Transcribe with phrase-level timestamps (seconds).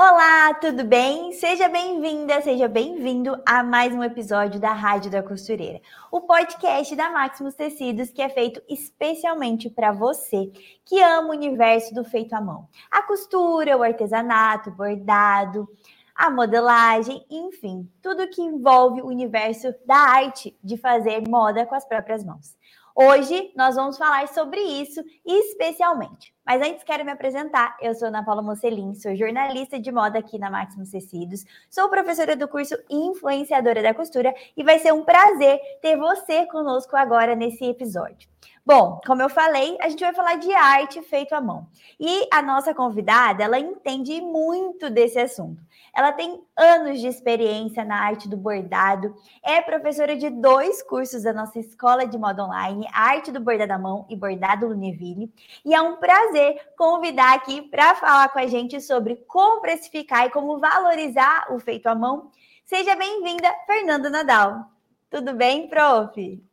[0.00, 1.32] Olá, tudo bem?
[1.32, 7.10] Seja bem-vinda, seja bem-vindo a mais um episódio da Rádio da Costureira, o podcast da
[7.10, 10.52] Maximus Tecidos que é feito especialmente para você
[10.84, 12.68] que ama o universo do feito à mão.
[12.88, 15.68] A costura, o artesanato, o bordado,
[16.14, 21.84] a modelagem, enfim, tudo que envolve o universo da arte de fazer moda com as
[21.84, 22.56] próprias mãos.
[23.00, 26.34] Hoje nós vamos falar sobre isso especialmente.
[26.44, 27.76] Mas antes quero me apresentar.
[27.80, 32.34] Eu sou Ana Paula Mocelin, sou jornalista de moda aqui na Maximus Tecidos, sou professora
[32.34, 37.66] do curso Influenciadora da Costura e vai ser um prazer ter você conosco agora nesse
[37.66, 38.28] episódio.
[38.68, 41.66] Bom, como eu falei, a gente vai falar de arte feito à mão.
[41.98, 45.62] E a nossa convidada, ela entende muito desse assunto.
[45.96, 51.32] Ela tem anos de experiência na arte do bordado, é professora de dois cursos da
[51.32, 55.32] nossa escola de moda online, Arte do Bordado à Mão e Bordado Luneville.
[55.64, 60.30] E é um prazer convidar aqui para falar com a gente sobre como precificar e
[60.30, 62.30] como valorizar o feito à mão.
[62.66, 64.66] Seja bem-vinda, Fernanda Nadal.
[65.08, 66.47] Tudo bem, prof?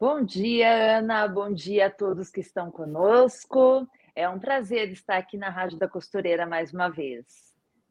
[0.00, 1.26] Bom dia, Ana.
[1.26, 3.84] Bom dia a todos que estão conosco.
[4.14, 7.26] É um prazer estar aqui na Rádio da Costureira mais uma vez.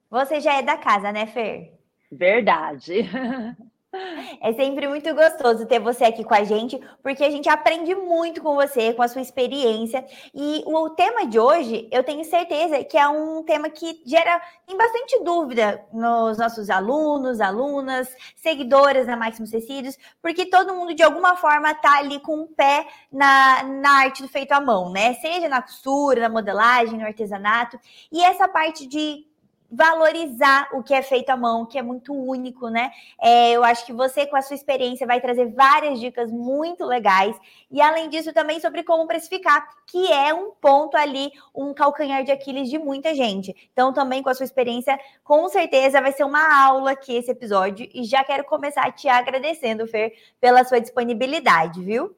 [0.10, 1.74] Você já é da casa, né, Fer?
[2.10, 3.02] Verdade.
[4.42, 8.42] É sempre muito gostoso ter você aqui com a gente, porque a gente aprende muito
[8.42, 10.06] com você, com a sua experiência.
[10.34, 14.78] E o tema de hoje, eu tenho certeza que é um tema que gera tem
[14.78, 21.36] bastante dúvida nos nossos alunos, alunas, seguidoras da Máximos Tecidos, porque todo mundo de alguma
[21.38, 25.14] forma tá ali com o um pé na, na arte do feito à mão, né?
[25.16, 27.80] Seja na costura, na modelagem, no artesanato.
[28.12, 29.27] E essa parte de
[29.70, 32.92] valorizar o que é feito à mão, que é muito único, né?
[33.22, 37.38] É, eu acho que você, com a sua experiência, vai trazer várias dicas muito legais.
[37.70, 42.32] E além disso, também sobre como precificar, que é um ponto ali, um calcanhar de
[42.32, 43.56] Aquiles de muita gente.
[43.74, 47.90] Então, também com a sua experiência, com certeza vai ser uma aula aqui esse episódio.
[47.94, 52.16] E já quero começar te agradecendo, Fer, pela sua disponibilidade, viu?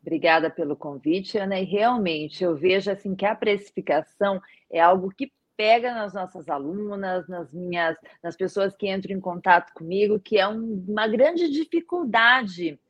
[0.00, 1.58] Obrigada pelo convite, Ana.
[1.60, 5.30] E realmente eu vejo assim que a precificação é algo que
[5.62, 10.48] pega nas nossas alunas, nas minhas, nas pessoas que entram em contato comigo, que é
[10.48, 12.80] um, uma grande dificuldade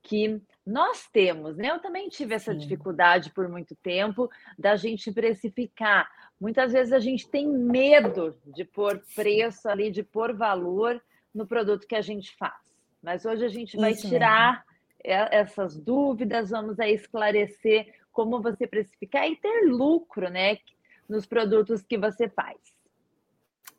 [0.00, 1.72] que nós temos, né?
[1.72, 2.58] Eu também tive essa Sim.
[2.58, 6.08] dificuldade por muito tempo da gente precificar.
[6.40, 11.02] Muitas vezes a gente tem medo de pôr preço ali, de pôr valor
[11.34, 12.62] no produto que a gente faz.
[13.02, 14.64] Mas hoje a gente vai Isso tirar
[15.04, 15.28] mesmo.
[15.32, 20.58] essas dúvidas, vamos aí esclarecer como você precificar e ter lucro, né?
[21.10, 22.56] Nos produtos que você faz.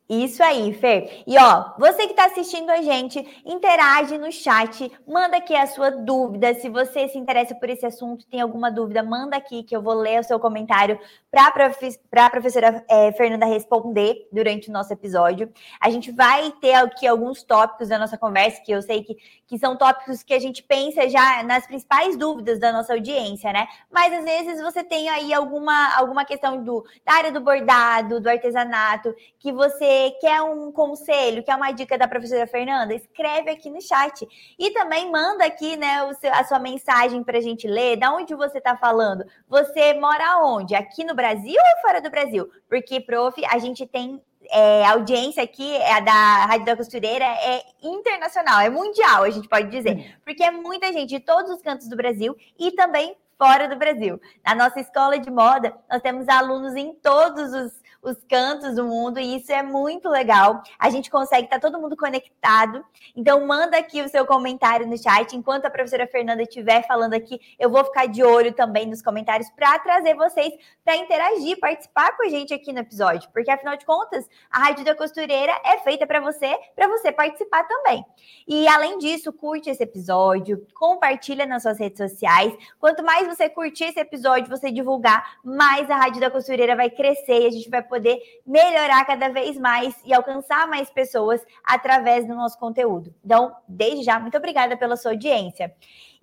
[0.08, 1.22] Isso aí, Fer.
[1.26, 5.90] E ó, você que está assistindo a gente, interage no chat, manda aqui a sua
[5.90, 6.52] dúvida.
[6.54, 9.94] Se você se interessa por esse assunto, tem alguma dúvida, manda aqui que eu vou
[9.94, 11.00] ler o seu comentário
[11.32, 15.50] para a professora é, Fernanda responder durante o nosso episódio.
[15.80, 19.16] A gente vai ter aqui alguns tópicos da nossa conversa, que eu sei que,
[19.46, 23.66] que são tópicos que a gente pensa já nas principais dúvidas da nossa audiência, né?
[23.90, 28.28] Mas às vezes você tem aí alguma, alguma questão do, da área do bordado, do
[28.28, 33.80] artesanato, que você quer um conselho, quer uma dica da professora Fernanda, escreve aqui no
[33.80, 34.28] chat.
[34.58, 37.96] E também manda aqui, né, seu, a sua mensagem para a gente ler.
[37.96, 39.24] Da onde você está falando?
[39.48, 40.74] Você mora onde?
[40.74, 42.50] Aqui no Brasil ou fora do Brasil?
[42.68, 47.24] Porque, prof, a gente tem é, a audiência aqui é a da Rádio da Costureira
[47.24, 51.62] é internacional, é mundial, a gente pode dizer, porque é muita gente de todos os
[51.62, 54.20] cantos do Brasil e também fora do Brasil.
[54.44, 59.20] Na nossa escola de moda, nós temos alunos em todos os os cantos do mundo
[59.20, 60.62] e isso é muito legal.
[60.78, 62.84] A gente consegue estar tá todo mundo conectado.
[63.14, 65.36] Então manda aqui o seu comentário no chat.
[65.36, 69.48] Enquanto a professora Fernanda estiver falando aqui, eu vou ficar de olho também nos comentários
[69.50, 70.52] para trazer vocês
[70.84, 74.84] para interagir, participar com a gente aqui no episódio, porque afinal de contas, a Rádio
[74.84, 78.04] da Costureira é feita para você, para você participar também.
[78.48, 82.52] E além disso, curte esse episódio, compartilha nas suas redes sociais.
[82.80, 87.42] Quanto mais você curtir esse episódio, você divulgar, mais a Rádio da Costureira vai crescer
[87.42, 92.34] e a gente vai poder melhorar cada vez mais e alcançar mais pessoas através do
[92.34, 93.14] nosso conteúdo.
[93.22, 95.74] Então, desde já, muito obrigada pela sua audiência.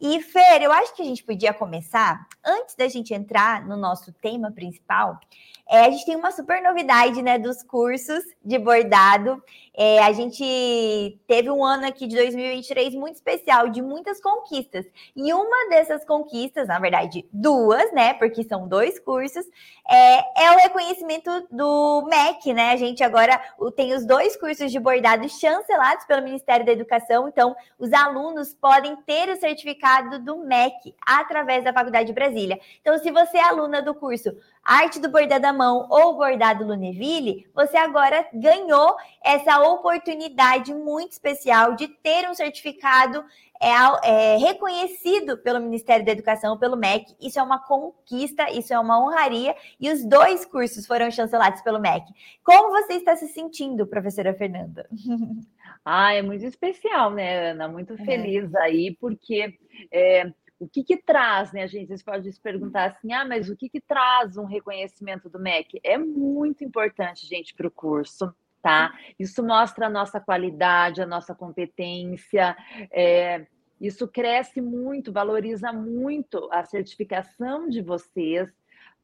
[0.02, 4.14] E, Fer, eu acho que a gente podia começar, antes da gente entrar no nosso
[4.14, 5.20] tema principal,
[5.70, 9.44] é, a gente tem uma super novidade, né, dos cursos de bordado.
[9.78, 14.86] É, a gente teve um ano aqui de 2023 muito especial, de muitas conquistas.
[15.16, 19.46] E uma dessas conquistas, na verdade, duas, né, porque são dois cursos,
[19.88, 22.72] é, é o reconhecimento do MEC, né?
[22.72, 23.40] A gente agora
[23.76, 28.96] tem os dois cursos de bordado chancelados pelo Ministério da Educação, então os alunos podem
[29.04, 29.89] ter o certificado
[30.20, 32.60] do MEC através da Faculdade de Brasília.
[32.82, 37.48] Então, se você é aluna do curso arte do bordado à mão ou bordado Luneville,
[37.56, 43.26] você agora ganhou essa oportunidade muito especial de ter um certificado
[43.62, 43.72] é,
[44.04, 47.14] é, reconhecido pelo Ministério da Educação, pelo MEC.
[47.20, 51.80] Isso é uma conquista, isso é uma honraria, e os dois cursos foram chancelados pelo
[51.80, 52.06] MEC.
[52.44, 54.88] Como você está se sentindo, professora Fernanda?
[55.84, 57.68] Ah, é muito especial, né, Ana?
[57.68, 57.98] Muito é.
[57.98, 58.62] feliz é.
[58.62, 59.58] aí, porque
[59.92, 61.88] é, o que, que traz, né, gente?
[61.88, 65.80] Vocês podem se perguntar assim, ah, mas o que, que traz um reconhecimento do MEC?
[65.84, 68.94] É muito importante, gente, para o curso tá?
[69.18, 72.56] Isso mostra a nossa qualidade, a nossa competência.
[72.92, 73.46] É,
[73.80, 78.50] isso cresce muito, valoriza muito a certificação de vocês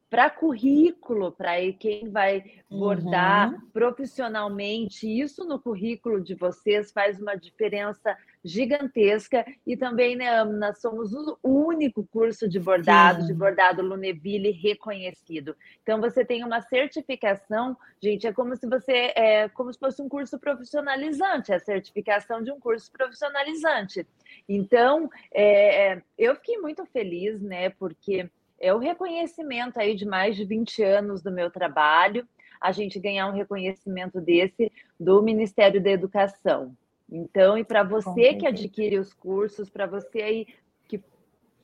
[0.10, 3.70] para currículo, para quem vai bordar uhum.
[3.72, 5.08] profissionalmente.
[5.08, 9.46] Isso no currículo de vocês faz uma diferença gigantesca.
[9.66, 13.28] E também, né, nós somos o único curso de bordado, Sim.
[13.28, 15.56] de bordado Luneville reconhecido.
[15.82, 20.08] Então, você tem uma certificação, gente, é como se você é como se fosse um
[20.08, 24.08] curso profissionalizante, a certificação de um curso profissionalizante.
[24.48, 28.30] Então, é, eu fiquei muito feliz, né, porque
[28.60, 32.28] é o reconhecimento aí de mais de 20 anos do meu trabalho,
[32.60, 36.76] a gente ganhar um reconhecimento desse do Ministério da Educação.
[37.10, 40.48] Então, e para você que adquire os cursos, para você aí
[40.88, 41.00] que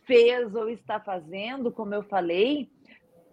[0.04, 2.70] fez ou está fazendo, como eu falei,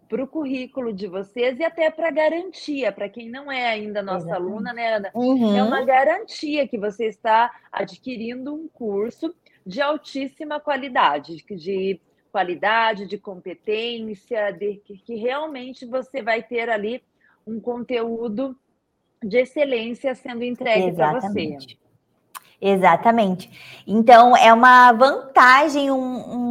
[0.08, 4.26] para o currículo de vocês e até para garantia, para quem não é ainda nossa
[4.26, 4.50] Exatamente.
[4.50, 5.10] aluna, né, Ana?
[5.14, 5.54] Uhum.
[5.54, 9.34] É uma garantia que você está adquirindo um curso
[9.66, 12.00] de altíssima qualidade, de
[12.38, 17.02] qualidade, de competência, de que, que realmente você vai ter ali
[17.44, 18.56] um conteúdo
[19.20, 21.56] de excelência sendo entregue para você.
[22.60, 23.48] Exatamente.
[23.86, 26.48] Então, é uma vantagem, um, um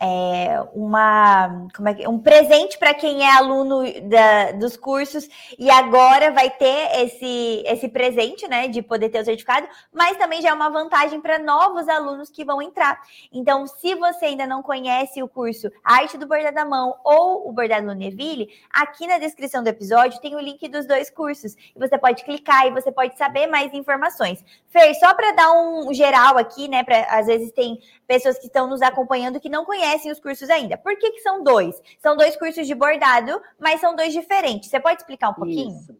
[0.00, 5.28] é, uma, como é que, um presente para quem é aluno da, dos cursos
[5.58, 10.42] e agora vai ter esse, esse presente, né, de poder ter o certificado, mas também
[10.42, 13.00] já é uma vantagem para novos alunos que vão entrar.
[13.32, 17.52] Então, se você ainda não conhece o curso Arte do Bordado à Mão ou o
[17.52, 21.54] Bordado no Neville, aqui na descrição do episódio tem o link dos dois cursos.
[21.54, 24.44] E você pode clicar e você pode saber mais informações.
[24.68, 26.82] Fer, só para dar dar um geral aqui, né?
[26.82, 30.76] Pra, às vezes tem pessoas que estão nos acompanhando que não conhecem os cursos ainda.
[30.76, 31.80] Por que, que são dois?
[31.98, 34.70] São dois cursos de bordado, mas são dois diferentes.
[34.70, 35.76] Você pode explicar um pouquinho?
[35.76, 35.96] Isso.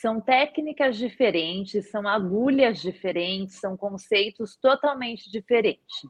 [0.00, 6.06] São técnicas diferentes, são agulhas diferentes, são conceitos totalmente diferentes.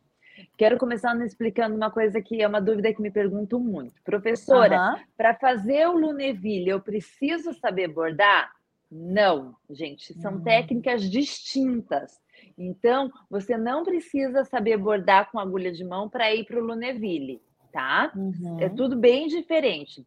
[0.56, 3.94] Quero começar explicando uma coisa que é uma dúvida que me pergunto muito.
[4.04, 5.04] Professora, uhum.
[5.16, 8.50] para fazer o Luneville, eu preciso saber bordar?
[8.90, 10.42] Não, gente, são uhum.
[10.42, 12.20] técnicas distintas.
[12.62, 17.40] Então, você não precisa saber bordar com agulha de mão para ir para o Luneville,
[17.72, 18.12] tá?
[18.14, 18.58] Uhum.
[18.60, 20.06] É tudo bem diferente.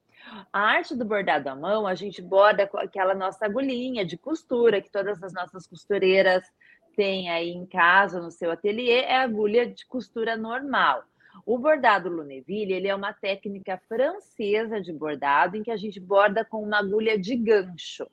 [0.54, 4.82] A arte do bordado à mão, a gente borda com aquela nossa agulhinha de costura
[4.82, 6.44] que todas as nossas costureiras
[6.96, 11.04] têm aí em casa, no seu ateliê, é agulha de costura normal.
[11.48, 16.46] O bordado Luneville, ele é uma técnica francesa de bordado em que a gente borda
[16.46, 18.08] com uma agulha de gancho.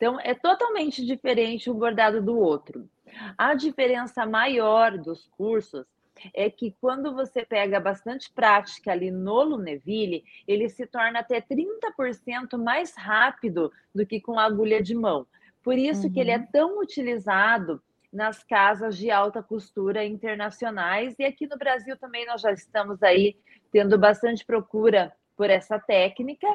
[0.00, 2.88] Então, é totalmente diferente o bordado do outro.
[3.36, 5.84] A diferença maior dos cursos
[6.32, 12.56] é que quando você pega bastante prática ali no Luneville, ele se torna até 30%
[12.56, 15.26] mais rápido do que com agulha de mão.
[15.62, 16.12] Por isso uhum.
[16.14, 16.46] que ele é uhum.
[16.50, 22.52] tão utilizado nas casas de alta costura internacionais e aqui no Brasil também nós já
[22.52, 23.36] estamos aí
[23.70, 26.48] tendo bastante procura por essa técnica,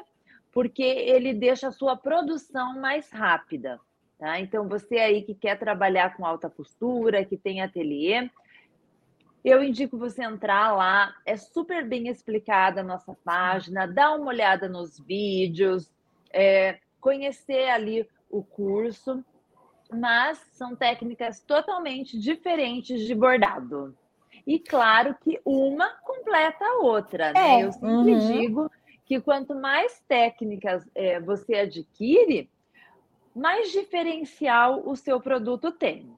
[0.55, 3.77] porque ele deixa a sua produção mais rápida.
[4.17, 4.39] Tá?
[4.39, 8.29] Então, você aí que quer trabalhar com alta costura, que tem ateliê,
[9.43, 14.69] eu indico você entrar lá, é super bem explicada a nossa página, dá uma olhada
[14.69, 15.91] nos vídeos,
[16.31, 19.25] é, conhecer ali o curso,
[19.91, 23.93] mas são técnicas totalmente diferentes de bordado.
[24.47, 27.59] E claro que uma completa a outra, né?
[27.59, 28.31] É, eu sempre uhum.
[28.31, 28.71] digo
[29.05, 32.49] que quanto mais técnicas é, você adquire,
[33.35, 36.09] mais diferencial o seu produto tem.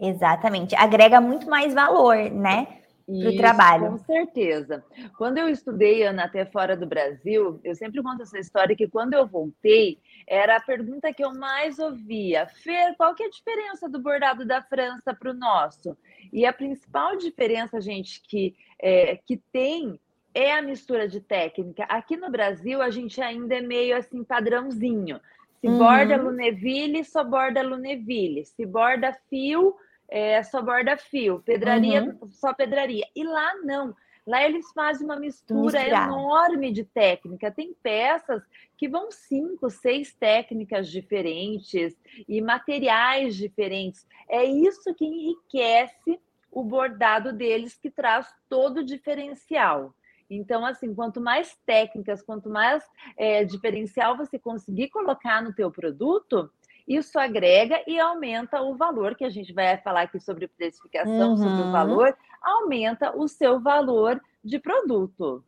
[0.00, 0.74] Exatamente.
[0.74, 2.78] Agrega muito mais valor, né?
[3.06, 3.90] Para o trabalho.
[3.90, 4.84] Com certeza.
[5.18, 9.14] Quando eu estudei, Ana, até fora do Brasil, eu sempre conto essa história que quando
[9.14, 12.46] eu voltei, era a pergunta que eu mais ouvia.
[12.46, 15.96] Fer, qual que é a diferença do bordado da França para o nosso?
[16.32, 19.98] E a principal diferença, gente, que, é, que tem
[20.34, 21.84] é a mistura de técnica.
[21.84, 25.20] Aqui no Brasil, a gente ainda é meio assim padrãozinho.
[25.60, 25.78] Se uhum.
[25.78, 28.44] borda Luneville, só borda Luneville.
[28.44, 29.76] Se borda fio,
[30.08, 31.40] é, só borda fio.
[31.40, 32.28] Pedraria, uhum.
[32.30, 33.06] só pedraria.
[33.14, 33.94] E lá não.
[34.26, 36.08] Lá eles fazem uma mistura Misturar.
[36.08, 37.50] enorme de técnica.
[37.50, 38.42] Tem peças
[38.76, 41.96] que vão cinco, seis técnicas diferentes
[42.28, 44.06] e materiais diferentes.
[44.28, 46.20] É isso que enriquece
[46.50, 49.94] o bordado deles, que traz todo o diferencial.
[50.30, 52.84] Então, assim, quanto mais técnicas, quanto mais
[53.16, 56.48] é, diferencial você conseguir colocar no teu produto,
[56.86, 61.36] isso agrega e aumenta o valor, que a gente vai falar aqui sobre precificação, uhum.
[61.36, 65.44] sobre o valor, aumenta o seu valor de produto.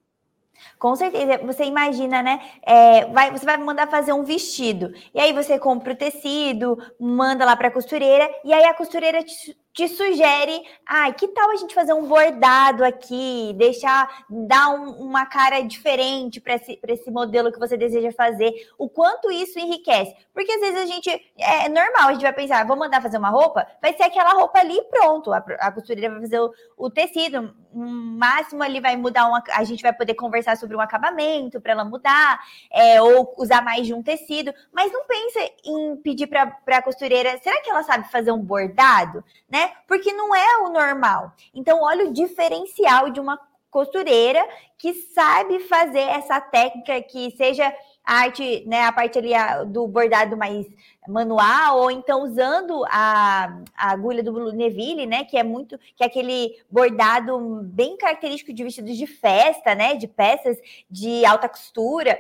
[0.78, 2.40] Com certeza, você imagina, né?
[2.62, 7.44] É, vai, você vai mandar fazer um vestido, e aí você compra o tecido, manda
[7.44, 11.56] lá para a costureira, e aí a costureira te, te sugere, ah, que tal a
[11.56, 17.50] gente fazer um bordado aqui, deixar, dar um, uma cara diferente para esse, esse modelo
[17.50, 20.14] que você deseja fazer, o quanto isso enriquece.
[20.34, 23.30] Porque às vezes a gente, é normal, a gente vai pensar, vou mandar fazer uma
[23.30, 26.90] roupa, vai ser aquela roupa ali e pronto, a, a costureira vai fazer o, o
[26.90, 31.60] tecido, um máximo ali vai mudar, uma, a gente vai poder conversar sobre um acabamento
[31.60, 36.26] para ela mudar, é, ou usar mais de um tecido, mas não pensa em pedir
[36.26, 39.61] para a costureira, será que ela sabe fazer um bordado, né?
[39.62, 39.72] Né?
[39.86, 41.32] Porque não é o normal.
[41.54, 43.38] Então, olha o diferencial de uma
[43.70, 49.30] costureira que sabe fazer essa técnica que seja a arte, né, a parte ali
[49.68, 50.66] do bordado mais
[51.08, 56.06] manual, ou então usando a, a agulha do Neville, né, que é muito, que é
[56.06, 60.58] aquele bordado bem característico de vestidos de festa, né, de peças
[60.90, 62.18] de alta costura.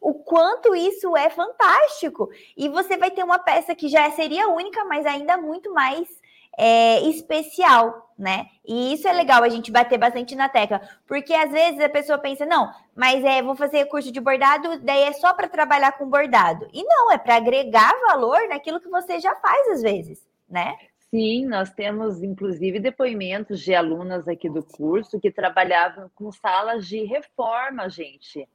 [0.00, 2.30] O quanto isso é fantástico!
[2.56, 6.08] E você vai ter uma peça que já seria única, mas ainda muito mais
[6.56, 8.46] é, especial, né?
[8.66, 12.18] E isso é legal a gente bater bastante na tecla, porque às vezes a pessoa
[12.18, 16.08] pensa, não, mas é, vou fazer curso de bordado, daí é só para trabalhar com
[16.08, 16.66] bordado.
[16.72, 20.74] E não, é para agregar valor naquilo que você já faz às vezes, né?
[21.10, 27.04] Sim, nós temos inclusive depoimentos de alunas aqui do curso que trabalhavam com salas de
[27.04, 28.48] reforma, gente,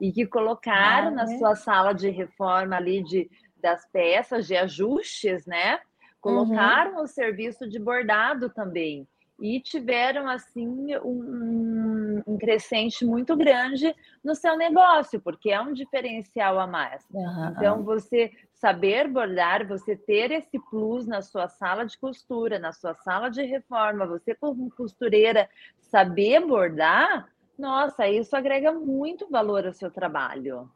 [0.00, 1.38] e que colocaram ah, na né?
[1.38, 3.28] sua sala de reforma ali de
[3.60, 5.80] das peças de ajustes, né?
[6.20, 7.02] Colocaram uhum.
[7.02, 9.06] o serviço de bordado também
[9.40, 16.58] e tiveram assim um, um, crescente muito grande no seu negócio, porque é um diferencial
[16.58, 17.04] a mais.
[17.12, 17.48] Uhum.
[17.50, 22.94] Então, você saber bordar, você ter esse plus na sua sala de costura, na sua
[22.94, 25.48] sala de reforma, você como costureira
[25.78, 30.68] saber bordar, nossa, isso agrega muito valor ao seu trabalho.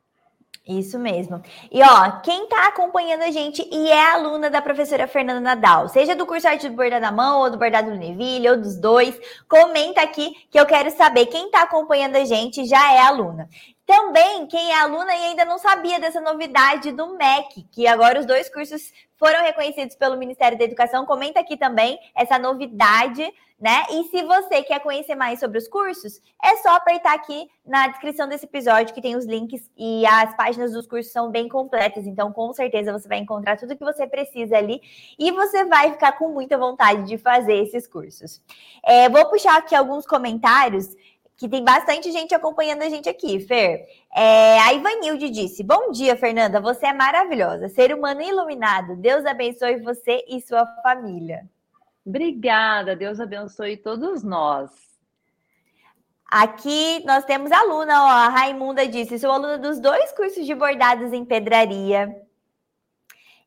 [0.67, 1.43] Isso mesmo.
[1.73, 6.15] E ó, quem tá acompanhando a gente e é aluna da professora Fernanda Nadal, seja
[6.15, 9.19] do curso Arte do Bordado à Mão, ou do Bordado do Neville, ou dos dois,
[9.49, 13.49] comenta aqui que eu quero saber quem tá acompanhando a gente já é aluna.
[13.85, 18.27] Também, quem é aluna e ainda não sabia dessa novidade do MEC, que agora os
[18.27, 23.23] dois cursos foram reconhecidos pelo Ministério da Educação, comenta aqui também essa novidade,
[23.61, 23.85] né?
[23.91, 28.29] E se você quer conhecer mais sobre os cursos, é só apertar aqui na descrição
[28.29, 32.33] desse episódio que tem os links e as páginas dos cursos são bem completas, então
[32.33, 34.81] com certeza você vai encontrar tudo que você precisa ali
[35.19, 38.43] e você vai ficar com muita vontade de fazer esses cursos.
[38.85, 40.97] É, vou puxar aqui alguns comentários
[41.43, 43.85] que tem bastante gente acompanhando a gente aqui, Fer.
[44.15, 48.95] É, a Ivanilde disse: Bom dia, Fernanda, você é maravilhosa, ser humano iluminado.
[48.95, 51.45] Deus abençoe você e sua família.
[52.07, 54.71] Obrigada, Deus abençoe todos nós.
[56.31, 61.13] Aqui nós temos aluna, ó, a Raimunda disse: sou aluna dos dois cursos de bordados
[61.13, 62.09] em pedraria.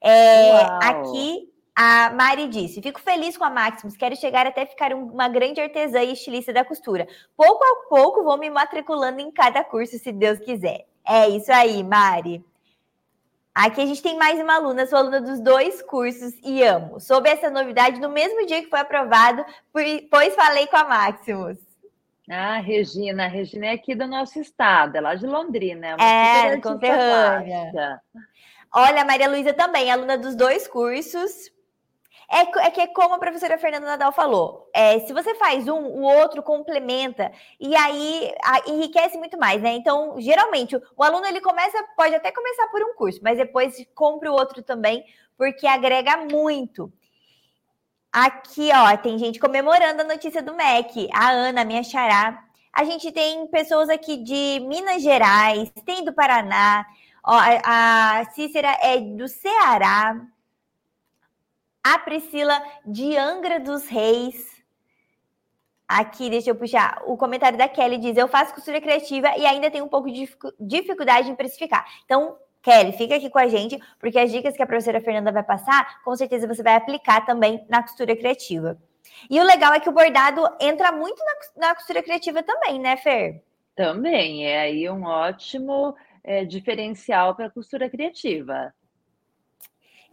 [0.02, 0.52] É,
[0.84, 5.60] aqui a Mari disse: Fico feliz com a Maximus, quero chegar até ficar uma grande
[5.60, 7.06] artesã e estilista da costura.
[7.36, 10.86] Pouco a pouco vou me matriculando em cada curso, se Deus quiser.
[11.06, 12.44] É isso aí, Mari.
[13.54, 17.00] Aqui a gente tem mais uma aluna, sou aluna dos dois cursos e amo.
[17.00, 21.58] Soube essa novidade no mesmo dia que foi aprovado, pois falei com a Maximus.
[22.30, 25.96] Ah, Regina, a Regina é aqui do nosso estado, é lá de Londrina.
[26.00, 28.02] É, é conterrânea.
[28.74, 31.54] Olha, a Maria Luísa também, aluna dos dois cursos.
[32.30, 35.80] É, é que é como a professora Fernanda Nadal falou, é, se você faz um,
[35.80, 39.74] o outro complementa e aí a, enriquece muito mais, né?
[39.74, 43.76] Então, geralmente, o, o, aluno ele começa, pode até começar por um curso, mas depois
[43.94, 45.06] compra o outro também,
[45.38, 46.92] porque agrega muito.
[48.12, 51.10] Aqui, ó, tem gente comemorando a notícia do MEC.
[51.14, 52.46] A Ana, minha xará.
[52.72, 56.86] A gente tem pessoas aqui de Minas Gerais, tem do Paraná.
[57.24, 60.16] Ó, a, a Cícera é do Ceará.
[61.86, 64.60] A Priscila de Angra dos Reis.
[65.88, 67.00] Aqui, deixa eu puxar.
[67.06, 70.28] O comentário da Kelly diz: Eu faço costura criativa e ainda tenho um pouco de
[70.60, 71.86] dificuldade em precificar.
[72.04, 75.44] Então, Kelly, fica aqui com a gente, porque as dicas que a professora Fernanda vai
[75.44, 78.80] passar, com certeza você vai aplicar também na costura criativa.
[79.30, 82.98] E o legal é que o bordado entra muito na, na costura criativa também, né,
[82.98, 83.44] Fer?
[83.76, 88.74] Também, é aí um ótimo é, diferencial para a costura criativa.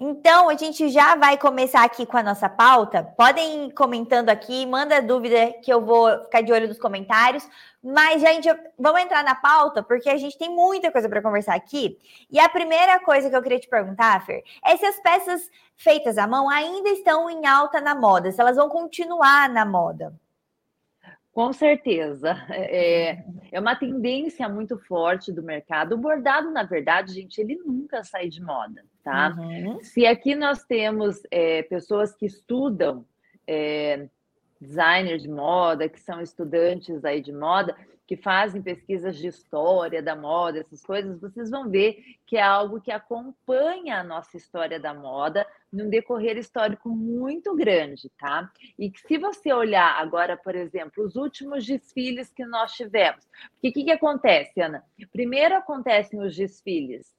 [0.05, 3.05] Então, a gente já vai começar aqui com a nossa pauta.
[3.17, 7.49] Podem ir comentando aqui, manda dúvida que eu vou ficar de olho nos comentários.
[7.81, 11.97] Mas, gente, vamos entrar na pauta, porque a gente tem muita coisa para conversar aqui.
[12.29, 16.19] E a primeira coisa que eu queria te perguntar, Fer, é se as peças feitas
[16.19, 20.13] à mão ainda estão em alta na moda, se elas vão continuar na moda.
[21.33, 22.37] Com certeza.
[22.51, 25.95] É, é uma tendência muito forte do mercado.
[25.95, 29.35] O bordado, na verdade, gente, ele nunca sai de moda, tá?
[29.39, 29.81] Uhum.
[29.81, 33.07] Se aqui nós temos é, pessoas que estudam
[33.47, 34.09] é,
[34.61, 37.75] designers de moda, que são estudantes aí de moda,
[38.07, 42.81] que fazem pesquisas de história da moda, essas coisas, vocês vão ver que é algo
[42.81, 48.51] que acompanha a nossa história da moda num decorrer histórico muito grande, tá?
[48.79, 53.61] E que se você olhar agora, por exemplo, os últimos desfiles que nós tivemos, o
[53.61, 54.85] que, que acontece, Ana?
[55.13, 57.15] Primeiro acontecem os desfiles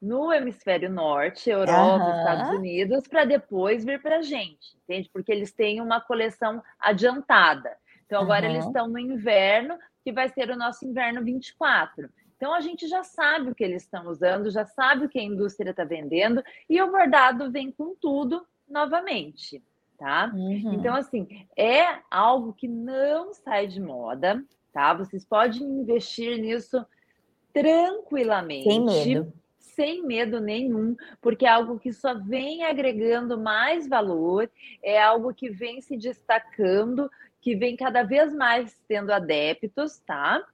[0.00, 2.18] no hemisfério norte, Europa, uhum.
[2.18, 5.10] Estados Unidos, para depois vir para a gente, entende?
[5.12, 7.76] Porque eles têm uma coleção adiantada.
[8.08, 8.52] Então, agora uhum.
[8.54, 12.08] eles estão no inverno, que vai ser o nosso inverno 24.
[12.38, 15.22] Então a gente já sabe o que eles estão usando, já sabe o que a
[15.22, 19.62] indústria está vendendo e o bordado vem com tudo novamente,
[19.98, 20.32] tá?
[20.32, 20.74] Uhum.
[20.74, 24.94] Então assim é algo que não sai de moda, tá?
[24.94, 26.86] Vocês podem investir nisso
[27.52, 34.48] tranquilamente, sem medo, sem medo nenhum, porque é algo que só vem agregando mais valor,
[34.80, 40.44] é algo que vem se destacando que vem cada vez mais tendo adeptos, tá?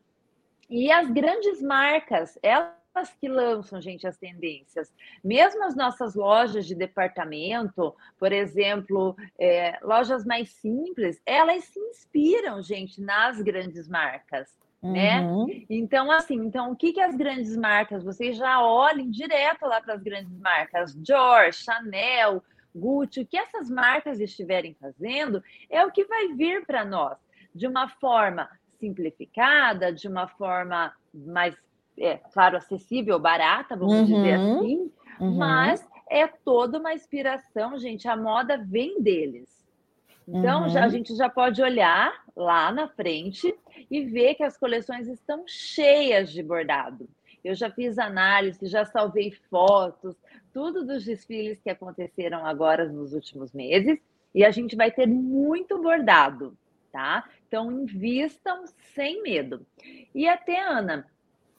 [0.68, 2.74] E as grandes marcas, elas
[3.20, 4.92] que lançam, gente, as tendências.
[5.22, 12.62] Mesmo as nossas lojas de departamento, por exemplo, é, lojas mais simples, elas se inspiram,
[12.62, 14.48] gente, nas grandes marcas.
[14.82, 15.22] Né?
[15.22, 15.46] Uhum.
[15.70, 19.94] Então, assim, então o que, que as grandes marcas, vocês já olhem direto lá para
[19.94, 26.04] as grandes marcas, Dior, Chanel, Gucci, o que essas marcas estiverem fazendo é o que
[26.04, 27.16] vai vir para nós
[27.54, 28.48] de uma forma
[28.80, 31.56] simplificada, de uma forma mais,
[31.98, 35.36] é, claro, acessível, barata, vamos uhum, dizer assim, uhum.
[35.36, 38.08] mas é toda uma inspiração, gente.
[38.08, 39.48] A moda vem deles.
[40.26, 40.68] Então, uhum.
[40.70, 43.54] já, a gente já pode olhar lá na frente
[43.90, 47.08] e ver que as coleções estão cheias de bordado.
[47.44, 50.16] Eu já fiz análise, já salvei fotos,
[50.54, 53.98] tudo dos desfiles que aconteceram agora nos últimos meses,
[54.32, 56.56] e a gente vai ter muito bordado,
[56.92, 57.28] tá?
[57.46, 58.64] Então, invistam
[58.94, 59.66] sem medo.
[60.14, 61.06] E até, Ana,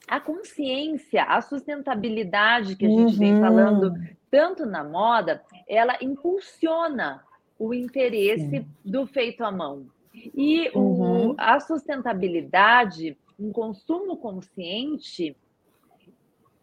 [0.08, 3.18] a consciência, a sustentabilidade que a gente uhum.
[3.18, 3.92] vem falando
[4.30, 7.22] tanto na moda, ela impulsiona
[7.58, 8.66] o interesse Sim.
[8.84, 9.86] do feito à mão.
[10.14, 11.30] E uhum.
[11.30, 15.36] o, a sustentabilidade, um consumo consciente,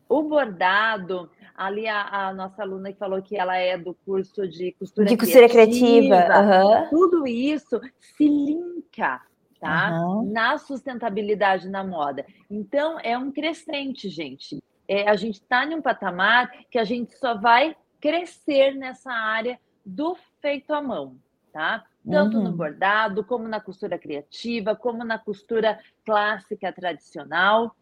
[0.10, 4.72] o bordado, ali a, a, nossa aluna que falou que ela é do curso de
[4.74, 6.90] costura, de costura criativa, criativa uhum.
[6.90, 9.22] tudo isso se linka
[9.60, 10.02] tá?
[10.02, 10.32] Uhum.
[10.32, 12.26] na sustentabilidade na moda.
[12.50, 14.62] Então, é um crescente, gente.
[14.88, 19.58] É, a gente está em um patamar que a gente só vai crescer nessa área
[19.86, 21.16] do feito à mão,
[21.54, 21.86] tá?
[22.10, 22.44] Tanto uhum.
[22.44, 27.74] no bordado, como na costura criativa, como na costura clássica tradicional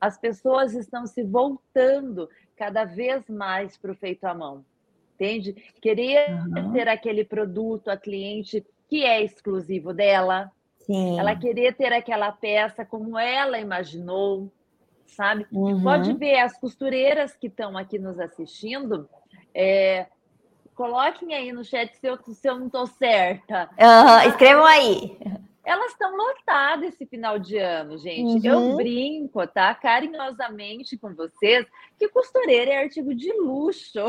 [0.00, 2.28] as pessoas estão se voltando
[2.60, 4.62] cada vez mais para o feito à mão,
[5.14, 5.54] entende?
[5.80, 6.72] Querer uhum.
[6.72, 11.18] ter aquele produto a cliente que é exclusivo dela, Sim.
[11.18, 14.52] ela querer ter aquela peça como ela imaginou,
[15.06, 15.46] sabe?
[15.50, 15.82] Uhum.
[15.82, 19.08] Pode ver as costureiras que estão aqui nos assistindo,
[19.54, 20.06] é,
[20.74, 23.70] coloquem aí no chat se eu, se eu não estou certa.
[23.78, 24.28] Uhum.
[24.28, 25.16] Escrevam aí.
[25.70, 28.48] Elas estão lotadas esse final de ano, gente.
[28.48, 28.72] Uhum.
[28.72, 29.72] Eu brinco, tá?
[29.72, 31.64] Carinhosamente com vocês,
[31.96, 34.00] que costureira é artigo de luxo.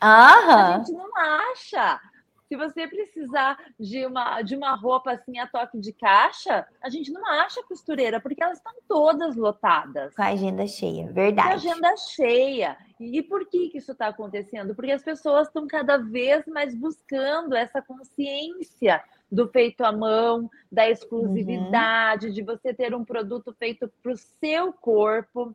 [0.00, 2.00] A gente não acha.
[2.48, 7.12] Se você precisar de uma, de uma roupa assim a toque de caixa, a gente
[7.12, 10.12] não acha costureira, porque elas estão todas lotadas.
[10.16, 11.46] Com a agenda cheia, verdade.
[11.46, 12.76] Com a agenda cheia.
[12.98, 14.74] E por que, que isso está acontecendo?
[14.74, 20.88] Porque as pessoas estão cada vez mais buscando essa consciência do feito à mão, da
[20.88, 22.32] exclusividade, uhum.
[22.32, 25.54] de você ter um produto feito para o seu corpo,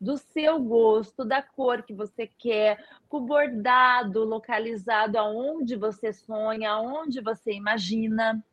[0.00, 7.20] do seu gosto, da cor que você quer, com bordado localizado aonde você sonha, aonde
[7.20, 8.44] você imagina.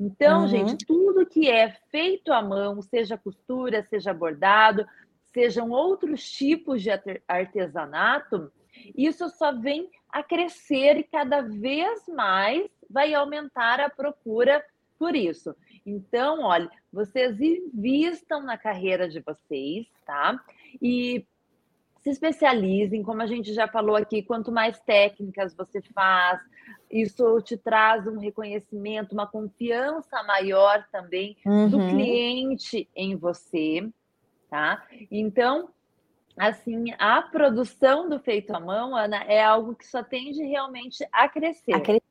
[0.00, 0.48] Então, uhum.
[0.48, 4.86] gente, tudo que é feito à mão, seja costura, seja bordado,
[5.32, 6.90] sejam outros tipos de
[7.26, 8.50] artesanato,
[8.96, 14.64] isso só vem a crescer e cada vez mais vai aumentar a procura
[14.98, 15.54] por isso.
[15.86, 20.38] Então, olha, vocês invistam na carreira de vocês, tá?
[20.82, 21.24] E
[22.00, 26.40] se especializem, como a gente já falou aqui, quanto mais técnicas você faz,
[26.90, 31.68] isso te traz um reconhecimento, uma confiança maior também uhum.
[31.68, 33.88] do cliente em você,
[34.48, 34.84] tá?
[35.10, 35.68] Então,
[36.36, 41.28] assim, a produção do feito à mão, Ana, é algo que só tende realmente a
[41.28, 41.74] crescer.
[41.74, 42.02] A crescer.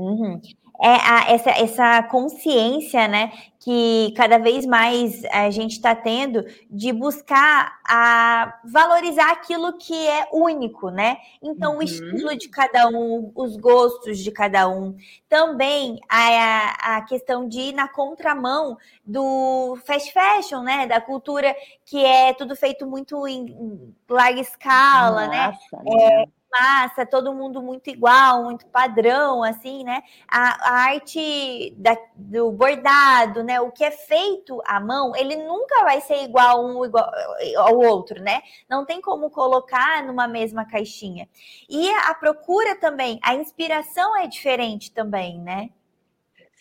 [0.00, 0.40] Uhum.
[0.82, 6.90] É a, essa, essa consciência, né, que cada vez mais a gente está tendo de
[6.90, 11.18] buscar a valorizar aquilo que é único, né?
[11.42, 11.80] Então, uhum.
[11.80, 14.96] o estilo de cada um, os gostos de cada um.
[15.28, 20.86] Também a, a questão de ir na contramão do fast fashion, né?
[20.86, 25.46] Da cultura que é tudo feito muito em larga escala, né?
[25.48, 26.02] Nossa, né?
[26.02, 30.02] É, massa, todo mundo muito igual, muito padrão, assim, né?
[30.28, 33.60] A, a arte da, do bordado, né?
[33.60, 37.10] O que é feito à mão, ele nunca vai ser igual um igual
[37.56, 38.42] ao outro, né?
[38.68, 41.28] Não tem como colocar numa mesma caixinha.
[41.68, 45.70] E a procura também, a inspiração é diferente também, né?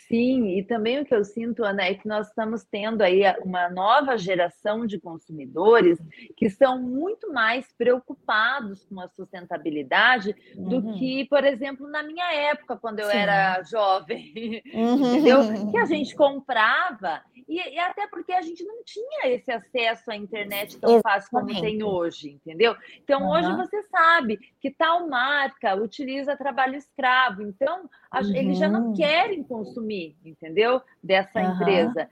[0.09, 3.69] Sim, e também o que eu sinto, Ana, é que nós estamos tendo aí uma
[3.69, 5.99] nova geração de consumidores
[6.35, 10.67] que são muito mais preocupados com a sustentabilidade uhum.
[10.67, 13.17] do que, por exemplo, na minha época, quando eu Sim.
[13.17, 14.95] era jovem, uhum.
[15.13, 15.71] entendeu?
[15.71, 20.15] Que a gente comprava e, e, até porque a gente não tinha esse acesso à
[20.15, 21.01] internet tão Exatamente.
[21.01, 22.75] fácil como tem hoje, entendeu?
[23.03, 23.31] Então, uhum.
[23.31, 28.35] hoje você sabe que tal marca utiliza trabalho escravo, então a, uhum.
[28.35, 28.93] eles já não uhum.
[28.93, 30.81] querem consumir, entendeu?
[31.03, 31.53] Dessa uhum.
[31.53, 32.09] empresa.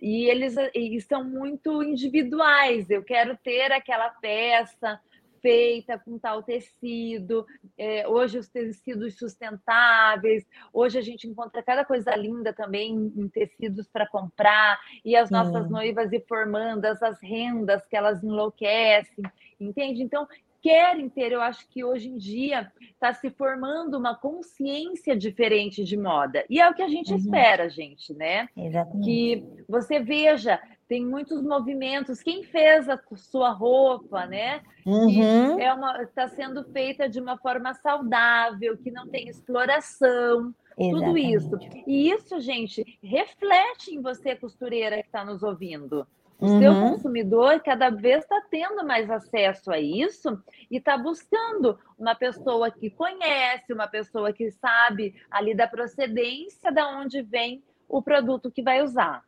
[0.00, 2.88] E eles e são muito individuais.
[2.88, 5.00] Eu quero ter aquela peça,
[5.46, 7.46] feita com tal tecido,
[7.78, 13.86] é, hoje os tecidos sustentáveis, hoje a gente encontra cada coisa linda também em tecidos
[13.86, 19.24] para comprar, e as nossas noivas e formandas, as rendas que elas enlouquecem,
[19.60, 20.02] entende?
[20.02, 20.26] Então,
[20.66, 25.96] querem ter, eu acho que hoje em dia está se formando uma consciência diferente de
[25.96, 26.44] moda.
[26.50, 27.18] E é o que a gente uhum.
[27.18, 28.48] espera, gente, né?
[28.56, 29.04] Exatamente.
[29.04, 32.22] Que você veja tem muitos movimentos.
[32.22, 34.60] Quem fez a sua roupa, né?
[34.84, 35.58] Uhum.
[35.58, 40.54] é uma está sendo feita de uma forma saudável, que não tem exploração.
[40.78, 41.06] Exatamente.
[41.06, 41.58] Tudo isso.
[41.86, 46.06] E isso, gente, reflete em você, costureira que está nos ouvindo.
[46.38, 46.60] O uhum.
[46.60, 50.38] seu consumidor cada vez está tendo mais acesso a isso
[50.70, 56.88] e está buscando uma pessoa que conhece, uma pessoa que sabe ali da procedência da
[56.98, 59.22] onde vem o produto que vai usar.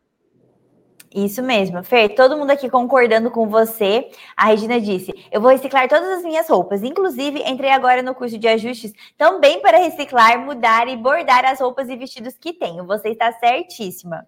[1.14, 4.10] Isso mesmo, Fer, todo mundo aqui concordando com você.
[4.36, 6.82] A Regina disse: Eu vou reciclar todas as minhas roupas.
[6.82, 11.88] Inclusive, entrei agora no curso de ajustes também para reciclar, mudar e bordar as roupas
[11.88, 12.84] e vestidos que tenho.
[12.84, 14.26] Você está certíssima.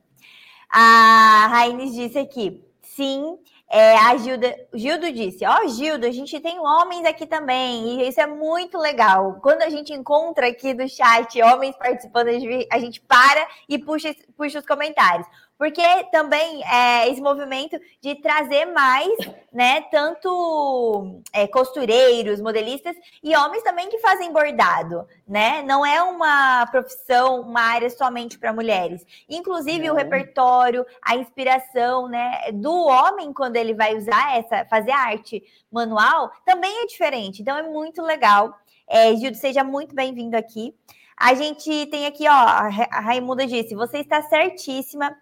[0.70, 6.40] A Raines disse aqui: sim, é, a Gilda, Gildo disse: Ó, oh, Gildo, a gente
[6.40, 9.38] tem homens aqui também, e isso é muito legal.
[9.40, 14.58] Quando a gente encontra aqui no chat homens participando, a gente para e puxa, puxa
[14.58, 15.26] os comentários
[15.60, 19.12] porque também é esse movimento de trazer mais,
[19.52, 25.62] né, tanto é, costureiros, modelistas e homens também que fazem bordado, né?
[25.64, 29.04] Não é uma profissão, uma área somente para mulheres.
[29.28, 29.92] Inclusive é.
[29.92, 36.32] o repertório, a inspiração, né, do homem quando ele vai usar essa, fazer arte manual,
[36.46, 37.42] também é diferente.
[37.42, 38.58] Então é muito legal.
[38.88, 40.74] É, Gildo, seja muito bem-vindo aqui.
[41.18, 45.14] A gente tem aqui, ó, a Raimunda disse: você está certíssima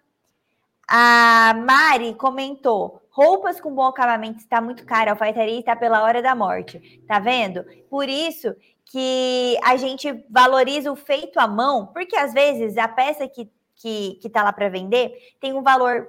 [0.89, 6.21] a Mari comentou: roupas com bom acabamento está muito cara, a alfaiataria está pela hora
[6.21, 7.01] da morte.
[7.07, 7.63] Tá vendo?
[7.89, 13.27] Por isso que a gente valoriza o feito à mão, porque às vezes a peça
[13.27, 16.07] que, que, que tá lá para vender tem um valor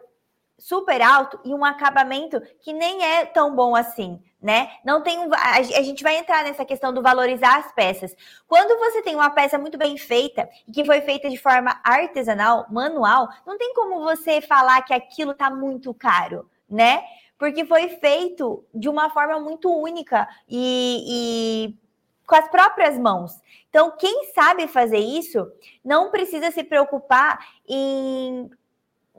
[0.61, 4.71] super alto e um acabamento que nem é tão bom assim né?
[4.85, 8.17] Não tem um, a, a, gente vai entrar nessa questão do valorizar as peças.
[8.49, 12.67] Quando você tem uma peça muito bem feita e que foi feita de forma artesanal,
[12.71, 17.03] manual, não tem como você falar que aquilo tá muito caro, né?
[17.39, 21.79] Porque foi feito de uma forma muito única e, e
[22.27, 23.39] com as próprias mãos.
[23.69, 25.47] Então, quem sabe fazer isso
[25.85, 28.51] não precisa se preocupar em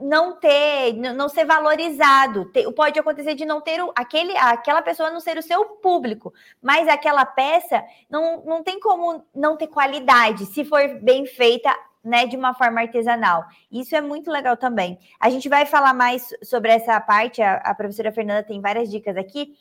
[0.01, 2.51] não ter, não ser valorizado.
[2.75, 7.25] Pode acontecer de não ter aquele, aquela pessoa não ser o seu público, mas aquela
[7.25, 11.73] peça não, não tem como não ter qualidade se for bem feita.
[12.03, 13.45] Né, de uma forma artesanal.
[13.71, 14.97] Isso é muito legal também.
[15.19, 17.43] A gente vai falar mais sobre essa parte.
[17.43, 19.53] A, a professora Fernanda tem várias dicas aqui.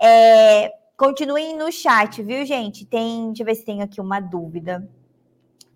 [0.00, 2.86] É, continuem no chat, viu, gente?
[2.86, 4.88] Tem, deixa eu ver se tem aqui uma dúvida.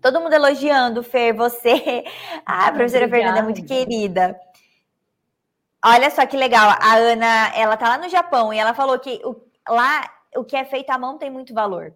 [0.03, 2.03] Todo mundo elogiando, Fer, você.
[2.45, 3.09] Ah, a professora Obrigada.
[3.09, 4.37] Fernanda é muito querida.
[5.83, 6.75] Olha só que legal.
[6.81, 9.35] A Ana, ela tá lá no Japão e ela falou que o,
[9.67, 10.03] lá
[10.35, 11.93] o que é feito à mão tem muito valor.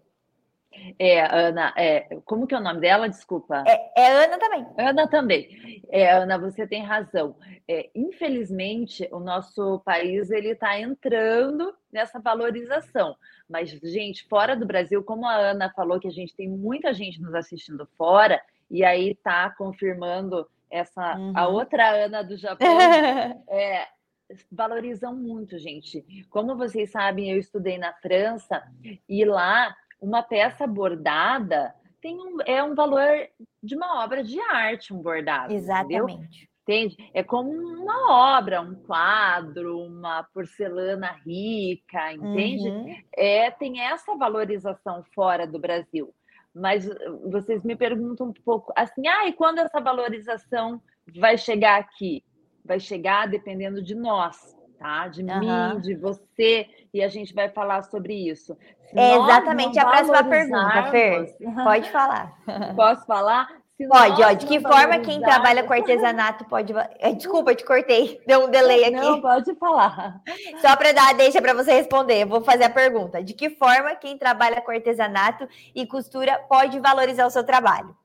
[1.00, 3.08] É, Ana, é, como que é o nome dela?
[3.08, 3.63] Desculpa.
[3.68, 4.68] É, é Ana também.
[4.78, 5.82] Ana também.
[5.90, 7.36] É, Ana, você tem razão.
[7.68, 13.16] É, infelizmente, o nosso país ele está entrando nessa valorização.
[13.50, 17.22] Mas, gente, fora do Brasil, como a Ana falou que a gente tem muita gente
[17.22, 21.34] nos assistindo fora, e aí está confirmando essa uhum.
[21.36, 22.68] a outra Ana do Japão.
[23.50, 23.88] é,
[24.52, 26.26] valorizam muito, gente.
[26.30, 28.62] Como vocês sabem, eu estudei na França
[29.08, 33.28] e lá uma peça bordada tem um, é um valor
[33.62, 35.54] de uma obra de arte, um bordado.
[35.54, 36.14] Exatamente.
[36.14, 36.48] Entendeu?
[36.68, 36.98] Entende?
[37.14, 42.68] É como uma obra, um quadro, uma porcelana rica, entende?
[42.68, 42.96] Uhum.
[43.16, 46.14] É, tem essa valorização fora do Brasil.
[46.54, 50.82] Mas uh, vocês me perguntam um pouco assim, ah, e quando essa valorização
[51.16, 52.22] vai chegar aqui?
[52.66, 55.08] Vai chegar dependendo de nós, tá?
[55.08, 55.40] De uhum.
[55.40, 58.58] mim, de você, e a gente vai falar sobre isso.
[58.94, 61.36] É exatamente a próxima pergunta, Fer.
[61.63, 62.34] Pode falar.
[62.76, 63.48] Posso falar?
[63.78, 64.34] Se pode, ó.
[64.34, 66.74] De que forma quem trabalha com artesanato pode.
[67.00, 68.20] Eh, desculpa, te cortei.
[68.26, 68.96] Deu um delay aqui.
[68.96, 70.20] Não, pode falar.
[70.60, 72.24] Só para dar deixa para você responder.
[72.24, 73.24] Eu vou fazer a pergunta.
[73.24, 77.96] De que forma quem trabalha com artesanato e costura pode valorizar o seu trabalho?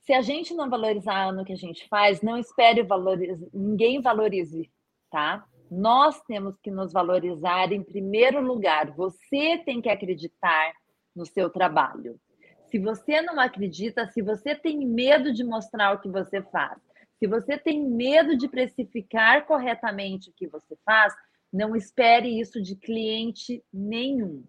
[0.00, 4.70] Se a gente não valorizar no que a gente faz, não espere valorize, ninguém valorize,
[5.14, 5.46] tá?
[5.70, 8.90] Nós temos que nos valorizar em primeiro lugar.
[8.96, 10.72] Você tem que acreditar
[11.14, 12.18] no seu trabalho.
[12.66, 16.82] Se você não acredita, se você tem medo de mostrar o que você faz,
[17.16, 21.14] se você tem medo de precificar corretamente o que você faz,
[21.52, 24.42] não espere isso de cliente nenhum.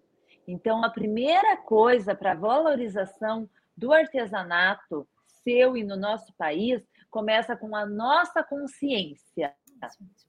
[0.48, 5.06] Então, a primeira coisa para valorização do artesanato
[5.44, 9.54] seu e no nosso país começa com a nossa consciência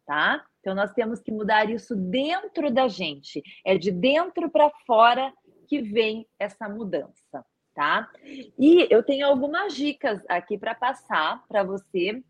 [0.05, 0.43] tá?
[0.59, 3.41] Então nós temos que mudar isso dentro da gente.
[3.65, 5.33] É de dentro para fora
[5.67, 8.09] que vem essa mudança, tá?
[8.57, 12.23] E eu tenho algumas dicas aqui para passar para você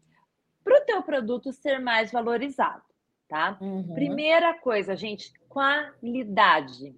[0.64, 2.84] para o teu produto ser mais valorizado,
[3.30, 3.58] tá?
[3.62, 3.94] Uhum.
[3.94, 6.94] Primeira coisa, gente, qualidade.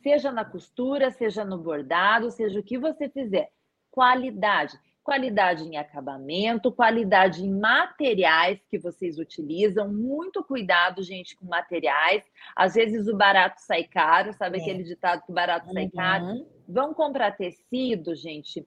[0.00, 3.50] Seja na costura, seja no bordado, seja o que você fizer,
[3.90, 9.92] qualidade qualidade em acabamento, qualidade em materiais que vocês utilizam.
[9.92, 12.24] Muito cuidado, gente, com materiais.
[12.56, 14.62] Às vezes o barato sai caro, sabe é.
[14.62, 15.74] aquele ditado que o barato uhum.
[15.74, 16.46] sai caro?
[16.66, 18.66] Vão comprar tecido, gente.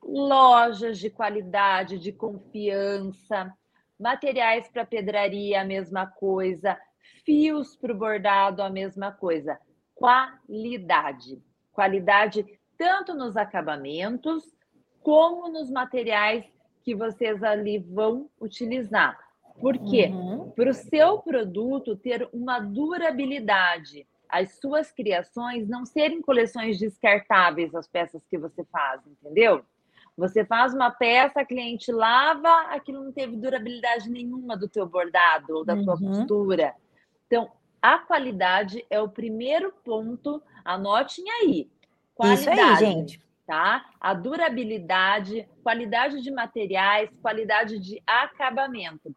[0.00, 3.52] Lojas de qualidade, de confiança.
[3.98, 6.78] Materiais para pedraria, a mesma coisa.
[7.26, 9.58] Fios para o bordado, a mesma coisa.
[9.96, 11.42] Qualidade.
[11.72, 12.46] Qualidade
[12.78, 14.44] tanto nos acabamentos
[15.02, 16.44] como nos materiais
[16.82, 19.18] que vocês ali vão utilizar.
[19.60, 20.06] Por quê?
[20.06, 20.50] Uhum.
[20.52, 27.86] Para o seu produto ter uma durabilidade, as suas criações não serem coleções descartáveis as
[27.86, 29.62] peças que você faz, entendeu?
[30.16, 35.56] Você faz uma peça, a cliente lava, aquilo não teve durabilidade nenhuma do teu bordado
[35.56, 35.84] ou da uhum.
[35.84, 36.74] tua costura.
[37.26, 41.70] Então, a qualidade é o primeiro ponto, anotem aí.
[42.14, 42.50] Qualidade.
[42.50, 43.84] Isso aí, gente tá?
[44.00, 49.12] A durabilidade, qualidade de materiais, qualidade de acabamento.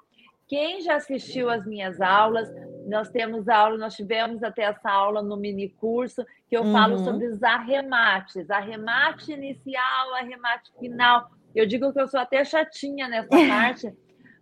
[0.47, 2.49] Quem já assistiu às minhas aulas,
[2.87, 6.73] nós temos aula, nós tivemos até essa aula no mini curso que eu uhum.
[6.73, 11.29] falo sobre os arremates, arremate inicial, arremate final.
[11.53, 13.93] Eu digo que eu sou até chatinha nessa parte,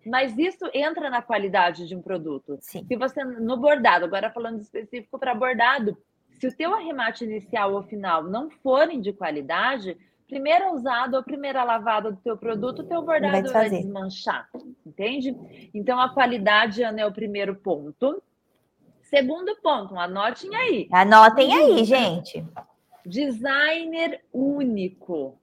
[0.06, 2.58] mas isso entra na qualidade de um produto.
[2.62, 2.86] Sim.
[2.86, 5.97] Se você no bordado, agora falando específico para bordado,
[6.41, 9.95] se o teu arremate inicial ou final não forem de qualidade,
[10.27, 14.49] primeira usada ou primeira lavada do teu produto, o teu bordado vai, vai desmanchar,
[14.84, 15.69] entende?
[15.71, 18.23] Então a qualidade Ana, é o primeiro ponto.
[19.04, 20.89] Segundo ponto, anotem aí.
[20.91, 22.43] Anotem aí, gente.
[23.06, 25.39] Designer único,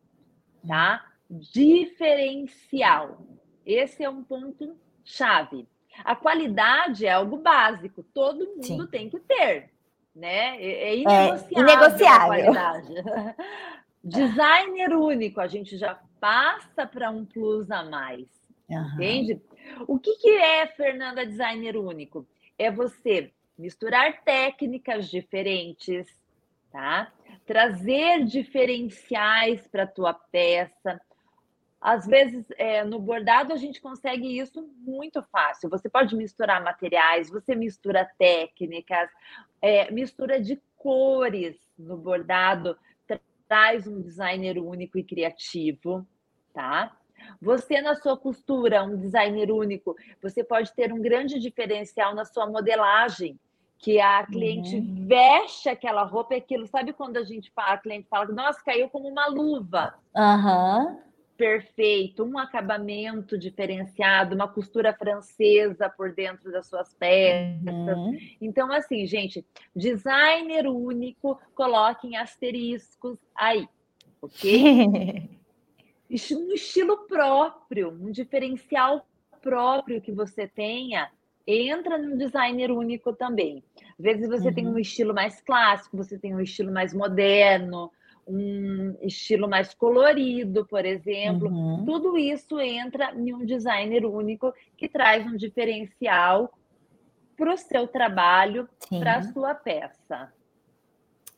[0.66, 1.06] tá?
[1.30, 3.20] Diferencial.
[3.64, 5.64] Esse é um ponto chave.
[6.04, 8.86] A qualidade é algo básico, todo mundo Sim.
[8.86, 9.77] tem que ter
[10.18, 10.60] né?
[10.60, 12.32] É, é inegociável.
[12.32, 13.04] É inegociável.
[14.02, 18.26] Designer único, a gente já passa para um plus a mais.
[18.68, 18.94] Uhum.
[18.94, 19.40] Entende?
[19.86, 22.26] O que, que é, Fernanda, designer único?
[22.58, 26.06] É você misturar técnicas diferentes,
[26.70, 27.12] tá?
[27.46, 31.00] Trazer diferenciais para a tua peça,
[31.80, 35.70] às vezes, é, no bordado, a gente consegue isso muito fácil.
[35.70, 39.08] Você pode misturar materiais, você mistura técnicas,
[39.62, 42.76] é, mistura de cores no bordado,
[43.48, 46.06] traz um designer único e criativo,
[46.52, 46.94] tá?
[47.40, 52.46] Você, na sua costura, um designer único, você pode ter um grande diferencial na sua
[52.46, 53.38] modelagem,
[53.78, 55.06] que a cliente uhum.
[55.06, 56.66] veste aquela roupa e aquilo.
[56.66, 59.94] Sabe quando a gente fala, a cliente fala, nossa, caiu como uma luva.
[60.14, 61.00] Uhum.
[61.38, 67.62] Perfeito, um acabamento diferenciado, uma costura francesa por dentro das suas peças.
[67.64, 68.18] Uhum.
[68.40, 73.68] Então, assim, gente, designer único, coloquem asteriscos aí,
[74.20, 75.30] ok?
[76.32, 79.06] um estilo próprio, um diferencial
[79.40, 81.08] próprio que você tenha,
[81.46, 83.62] entra no designer único também.
[83.96, 84.54] Às vezes você uhum.
[84.54, 87.92] tem um estilo mais clássico, você tem um estilo mais moderno,
[88.28, 91.48] um estilo mais colorido, por exemplo.
[91.48, 91.84] Uhum.
[91.84, 96.52] Tudo isso entra em um designer único que traz um diferencial
[97.36, 100.32] para o seu trabalho, para a sua peça.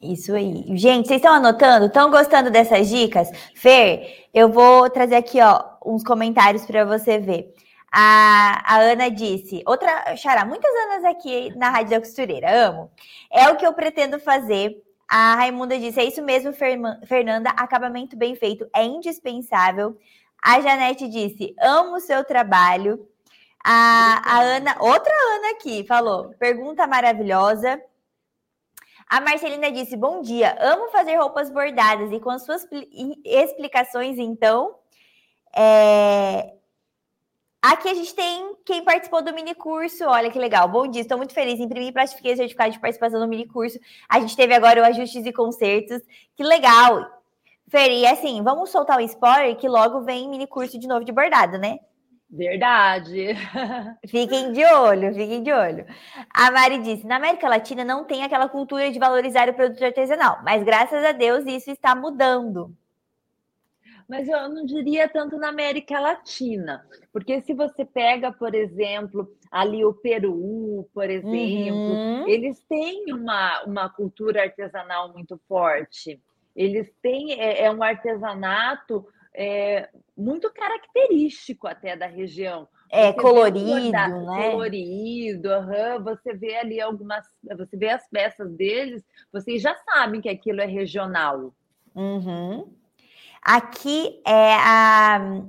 [0.01, 0.65] Isso aí.
[0.79, 1.87] Gente, vocês estão anotando?
[1.87, 3.31] Estão gostando dessas dicas?
[3.55, 7.55] Fer, eu vou trazer aqui ó, uns comentários para você ver.
[7.93, 12.91] A, a, Ana disse, outra, Xará, muitas Anas aqui na Rádio da Costureira, amo.
[13.31, 14.81] É o que eu pretendo fazer.
[15.13, 19.99] A Raimunda disse, é isso mesmo, Fernanda, acabamento bem feito é indispensável.
[20.41, 23.05] A Janete disse, amo o seu trabalho.
[23.65, 27.83] A, a Ana, outra Ana aqui, falou, pergunta maravilhosa.
[29.09, 32.65] A Marcelina disse: Bom dia, amo fazer roupas bordadas e com as suas
[33.25, 34.77] explicações, então.
[35.53, 36.60] É...
[37.63, 40.05] Aqui a gente tem quem participou do mini curso.
[40.07, 40.67] Olha que legal.
[40.67, 41.61] Bom dia, estou muito feliz.
[41.61, 43.79] Imprimi e plastifiquei o certificado de participação do mini curso.
[44.09, 46.01] A gente teve agora o ajustes e concertos.
[46.35, 47.05] Que legal.
[47.69, 51.59] Feri, assim, vamos soltar o spoiler que logo vem mini curso de novo de bordado,
[51.59, 51.79] né?
[52.31, 53.35] Verdade.
[54.09, 55.85] Fiquem de olho, fiquem de olho.
[56.33, 60.39] A Mari disse: na América Latina não tem aquela cultura de valorizar o produto artesanal,
[60.45, 62.73] mas graças a Deus isso está mudando.
[64.11, 69.85] Mas eu não diria tanto na América Latina, porque se você pega, por exemplo, ali
[69.85, 72.27] o Peru, por exemplo, uhum.
[72.27, 76.21] eles têm uma, uma cultura artesanal muito forte.
[76.57, 82.67] Eles têm é, é um artesanato é, muito característico até da região.
[82.91, 84.51] É você colorido, né?
[84.51, 86.03] Colorido, uhum.
[86.03, 87.25] você vê ali algumas,
[87.57, 91.55] você vê as peças deles, vocês já sabem que aquilo é regional.
[91.95, 92.80] Uhum.
[93.43, 95.43] Aqui é a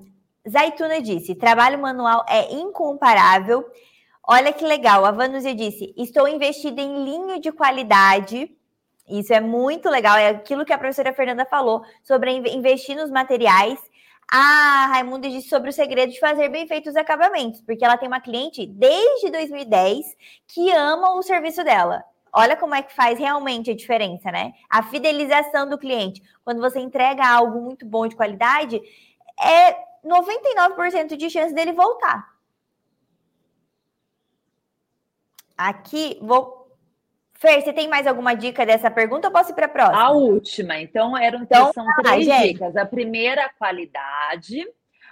[0.49, 3.65] Zaituna disse: trabalho manual é incomparável.
[4.23, 8.49] Olha que legal, a Vanúzia disse: estou investida em linho de qualidade
[9.11, 13.77] isso é muito legal, é aquilo que a professora Fernanda falou sobre investir nos materiais.
[14.31, 18.21] A Raimunda disse sobre o segredo de fazer bem feitos acabamentos, porque ela tem uma
[18.21, 20.05] cliente desde 2010
[20.47, 22.01] que ama o serviço dela.
[22.33, 24.53] Olha como é que faz realmente a diferença, né?
[24.69, 26.21] A fidelização do cliente.
[26.43, 28.81] Quando você entrega algo muito bom de qualidade,
[29.39, 29.73] é
[30.05, 32.31] 99% de chance dele voltar.
[35.57, 36.61] Aqui, vou
[37.41, 39.99] Fer, você tem mais alguma dica dessa pergunta ou posso ir para a próxima?
[39.99, 40.79] A última.
[40.79, 42.75] Então, eram então, são três dicas.
[42.77, 44.63] A primeira, a qualidade.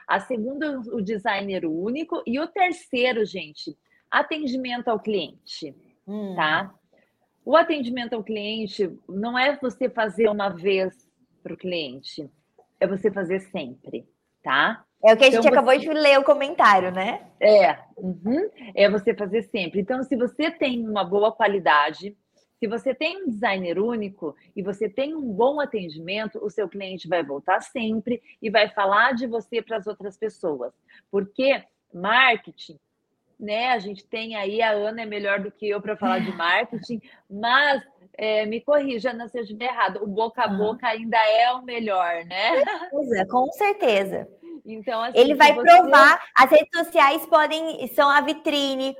[0.07, 2.21] A segunda, o designer único.
[2.27, 3.75] E o terceiro, gente,
[4.11, 5.75] atendimento ao cliente.
[6.07, 6.35] Hum.
[6.35, 6.71] Tá?
[7.45, 11.07] O atendimento ao cliente não é você fazer uma vez
[11.41, 12.29] para o cliente,
[12.79, 14.07] é você fazer sempre,
[14.43, 14.83] tá?
[15.03, 15.79] É o que a gente então, acabou você...
[15.79, 17.25] de ler o comentário, né?
[17.39, 19.79] É, uhum, é você fazer sempre.
[19.79, 22.15] Então, se você tem uma boa qualidade,
[22.59, 27.07] se você tem um designer único e você tem um bom atendimento, o seu cliente
[27.07, 30.73] vai voltar sempre e vai falar de você para as outras pessoas.
[31.09, 32.77] Porque marketing,
[33.39, 33.69] né?
[33.69, 37.01] A gente tem aí, a Ana é melhor do que eu para falar de marketing,
[37.29, 37.81] mas
[38.17, 42.63] é, me corrija, não seja errado, o boca a boca ainda é o melhor, né?
[43.29, 44.27] Com certeza.
[44.65, 45.63] Então, assim, ele vai você...
[45.63, 46.21] provar.
[46.37, 48.95] As redes sociais podem são a vitrine,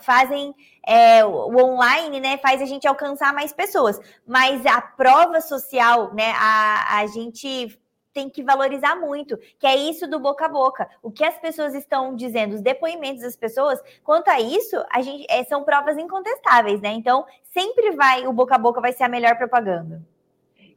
[0.00, 0.54] fazem
[0.86, 2.38] é, o online, né?
[2.38, 3.98] Faz a gente alcançar mais pessoas.
[4.26, 6.32] Mas a prova social, né?
[6.36, 7.78] A, a gente
[8.12, 10.88] tem que valorizar muito, que é isso do boca a boca.
[11.02, 15.26] O que as pessoas estão dizendo, os depoimentos das pessoas, quanto a isso, a gente
[15.28, 16.90] é, são provas incontestáveis, né?
[16.90, 20.02] Então, sempre vai, o boca a boca vai ser a melhor propaganda.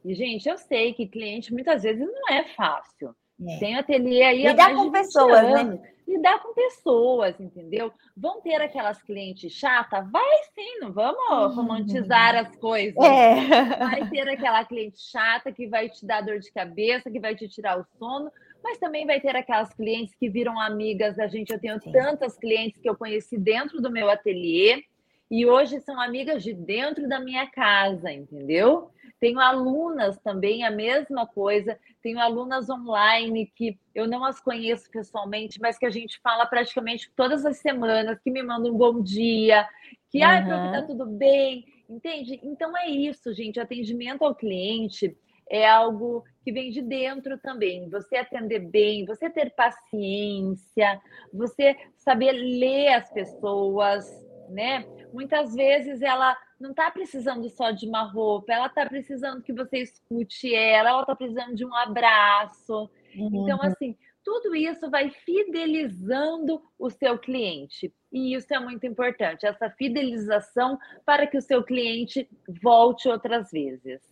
[0.04, 3.14] E, gente, eu sei que cliente muitas vezes não é fácil.
[3.44, 3.58] É.
[3.58, 4.46] Tem ateliê aí.
[4.46, 5.80] Lidar com pessoas, né?
[6.06, 7.92] Lidar com pessoas, entendeu?
[8.16, 10.08] Vão ter aquelas clientes chatas?
[10.10, 11.54] Vai sim, não vamos uhum.
[11.54, 12.96] romantizar as coisas.
[13.04, 13.76] É.
[13.78, 17.48] Vai ter aquela cliente chata que vai te dar dor de cabeça, que vai te
[17.48, 18.30] tirar o sono,
[18.62, 21.52] mas também vai ter aquelas clientes que viram amigas da gente.
[21.52, 21.90] Eu tenho sim.
[21.90, 24.84] tantas clientes que eu conheci dentro do meu ateliê
[25.30, 28.90] e hoje são amigas de dentro da minha casa, entendeu?
[29.18, 31.78] Tenho alunas também, a mesma coisa.
[32.06, 37.10] Tenho alunas online que eu não as conheço pessoalmente, mas que a gente fala praticamente
[37.16, 39.68] todas as semanas, que me mandam um bom dia,
[40.08, 40.24] que, uhum.
[40.24, 42.38] ai, tá tudo bem, entende?
[42.44, 43.58] Então é isso, gente.
[43.58, 45.16] Atendimento ao cliente
[45.50, 47.90] é algo que vem de dentro também.
[47.90, 51.00] Você atender bem, você ter paciência,
[51.32, 54.06] você saber ler as pessoas,
[54.48, 54.86] né?
[55.12, 59.78] Muitas vezes ela não está precisando só de uma roupa, ela está precisando que você
[59.78, 62.90] escute ela, ela está precisando de um abraço.
[63.14, 63.44] Então, uhum.
[63.44, 67.94] Então, assim, tudo isso vai fidelizando o seu cliente.
[68.12, 72.28] E isso é muito importante, essa fidelização para que o seu cliente
[72.62, 74.02] volte outras vezes.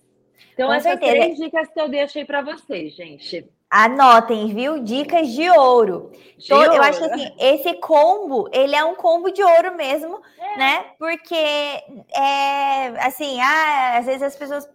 [0.53, 1.13] Então, Com essas certeza.
[1.13, 3.49] três dicas que eu deixei para vocês, gente.
[3.77, 4.79] Anotem, viu?
[4.85, 6.13] Dicas de ouro.
[6.39, 6.75] De então, ouro.
[6.75, 10.57] Eu acho que assim, esse combo, ele é um combo de ouro mesmo, é.
[10.57, 10.85] né?
[10.97, 14.71] Porque é assim, ah, às vezes as pessoas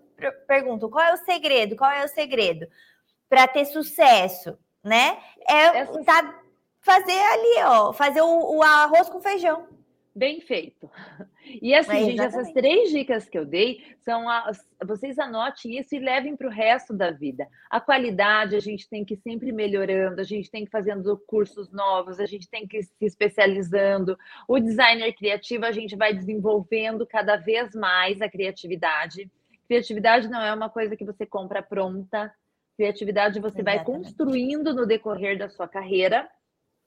[0.46, 2.68] perguntam qual é o segredo, qual é o segredo
[3.30, 5.18] para ter sucesso, né?
[5.48, 6.04] É Essa...
[6.04, 6.36] tá,
[6.82, 9.66] fazer ali, ó, fazer o, o arroz com feijão.
[10.16, 10.90] Bem feito.
[11.62, 14.60] E assim, é, gente, essas três dicas que eu dei são as.
[14.86, 17.48] Vocês anotem isso e levem para o resto da vida.
[17.70, 21.18] A qualidade a gente tem que ir sempre melhorando, a gente tem que ir fazendo
[21.28, 24.18] cursos novos, a gente tem que ir se especializando.
[24.48, 29.32] O designer criativo a gente vai desenvolvendo cada vez mais a criatividade.
[29.68, 32.34] Criatividade não é uma coisa que você compra pronta.
[32.76, 33.86] Criatividade você Exatamente.
[33.86, 36.28] vai construindo no decorrer da sua carreira.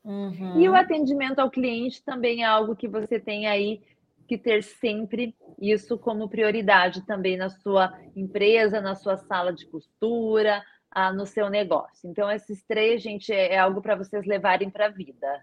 [0.04, 0.60] Uhum.
[0.60, 3.80] E o atendimento ao cliente também é algo que você tem aí
[4.26, 10.62] que ter sempre isso como prioridade também na sua empresa, na sua sala de costura,
[11.14, 12.08] no seu negócio.
[12.08, 15.42] Então, esses três, gente, é, é algo para vocês levarem para a vida.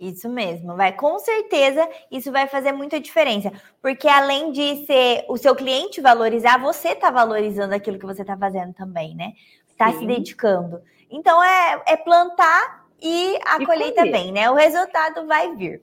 [0.00, 0.92] Isso mesmo, vai.
[0.92, 3.52] Com certeza, isso vai fazer muita diferença.
[3.80, 8.36] Porque além de ser o seu cliente valorizar, você está valorizando aquilo que você está
[8.36, 9.32] fazendo também, né?
[9.68, 10.82] Está se dedicando.
[11.08, 14.50] Então, é, é plantar e a e colheita vem, né?
[14.50, 15.82] O resultado vai vir.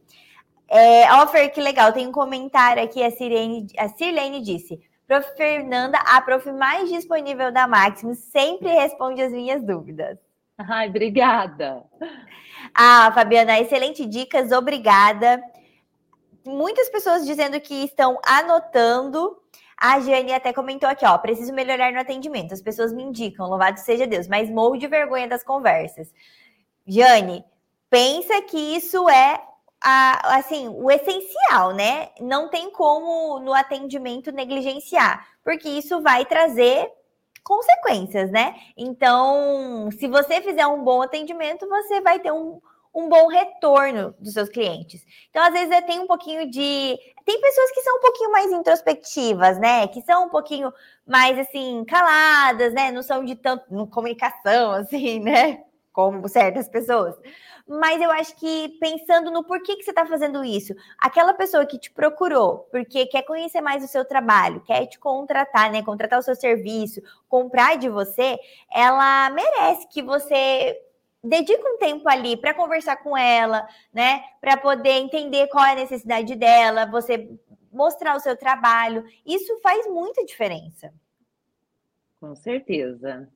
[0.70, 1.92] É, Offer, que legal.
[1.92, 4.80] Tem um comentário aqui, a Sirene, a Sirlene disse.
[5.08, 5.28] Prof.
[5.36, 10.20] Fernanda, a prof mais disponível da Maximus, sempre responde as minhas dúvidas.
[10.56, 11.84] Ai, obrigada.
[12.76, 15.42] Ah, Fabiana, excelente dicas, obrigada.
[16.46, 19.38] Muitas pessoas dizendo que estão anotando.
[19.76, 22.54] A Jane até comentou aqui, ó, preciso melhorar no atendimento.
[22.54, 26.14] As pessoas me indicam, louvado seja Deus, mas morro de vergonha das conversas.
[26.90, 27.46] Jane,
[27.90, 29.42] pensa que isso é
[29.82, 32.10] a, assim, o essencial, né?
[32.20, 36.92] Não tem como no atendimento negligenciar, porque isso vai trazer
[37.44, 38.56] consequências, né?
[38.76, 42.60] Então, se você fizer um bom atendimento, você vai ter um,
[42.94, 45.02] um bom retorno dos seus clientes.
[45.30, 46.98] Então, às vezes, tem um pouquinho de.
[47.26, 49.88] Tem pessoas que são um pouquinho mais introspectivas, né?
[49.88, 50.74] Que são um pouquinho
[51.08, 52.92] mais, assim, caladas, né?
[52.92, 53.66] Não são de tanto.
[53.88, 55.64] comunicação, assim, né?
[56.00, 57.16] Como certas pessoas
[57.70, 61.78] mas eu acho que pensando no porquê que você está fazendo isso, aquela pessoa que
[61.78, 65.84] te procurou porque quer conhecer mais o seu trabalho, quer te contratar, né?
[65.84, 68.40] Contratar o seu serviço, comprar de você,
[68.74, 70.82] ela merece que você
[71.24, 74.24] dedique um tempo ali para conversar com ela, né?
[74.42, 77.30] Para poder entender qual é a necessidade dela, você
[77.72, 79.06] mostrar o seu trabalho.
[79.24, 80.92] Isso faz muita diferença.
[82.20, 83.30] Com certeza.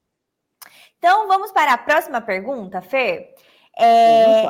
[1.03, 3.35] Então, vamos para a próxima pergunta, Fer.
[3.77, 4.49] É,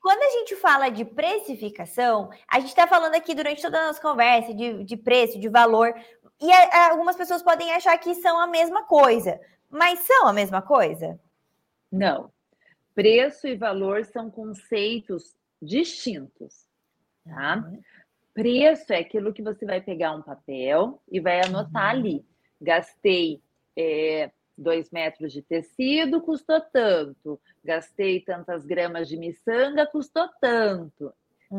[0.00, 4.02] quando a gente fala de precificação, a gente está falando aqui durante toda a nossa
[4.02, 5.94] conversa de, de preço, de valor,
[6.40, 9.40] e a, algumas pessoas podem achar que são a mesma coisa,
[9.70, 11.20] mas são a mesma coisa?
[11.88, 12.32] Não.
[12.96, 16.66] Preço e valor são conceitos distintos,
[17.24, 17.58] tá?
[17.58, 17.80] Uhum.
[18.34, 22.00] Preço é aquilo que você vai pegar um papel e vai anotar uhum.
[22.00, 22.26] ali.
[22.60, 23.40] Gastei
[23.76, 27.40] é, dois metros de tecido, custou tanto.
[27.64, 31.12] Gastei tantas gramas de miçanga, custou tanto,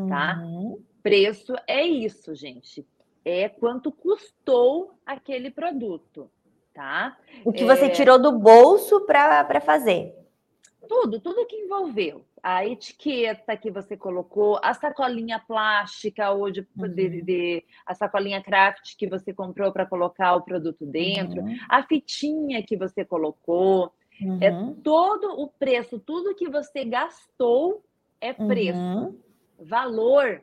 [0.08, 0.40] tá?
[0.42, 0.82] Uhum.
[1.02, 2.86] Preço é isso, gente.
[3.24, 6.30] É quanto custou aquele produto,
[6.74, 7.16] tá?
[7.44, 7.66] O que é...
[7.66, 10.23] você tirou do bolso para fazer.
[10.88, 12.24] Tudo, tudo que envolveu.
[12.42, 16.88] A etiqueta que você colocou, a sacolinha plástica ou de, uhum.
[16.88, 21.56] de, de a sacolinha craft que você comprou para colocar o produto dentro, uhum.
[21.68, 24.70] a fitinha que você colocou, é uhum.
[24.70, 27.84] é todo o preço, tudo que você gastou
[28.20, 28.78] é preço.
[28.78, 29.18] Uhum.
[29.58, 30.42] Valor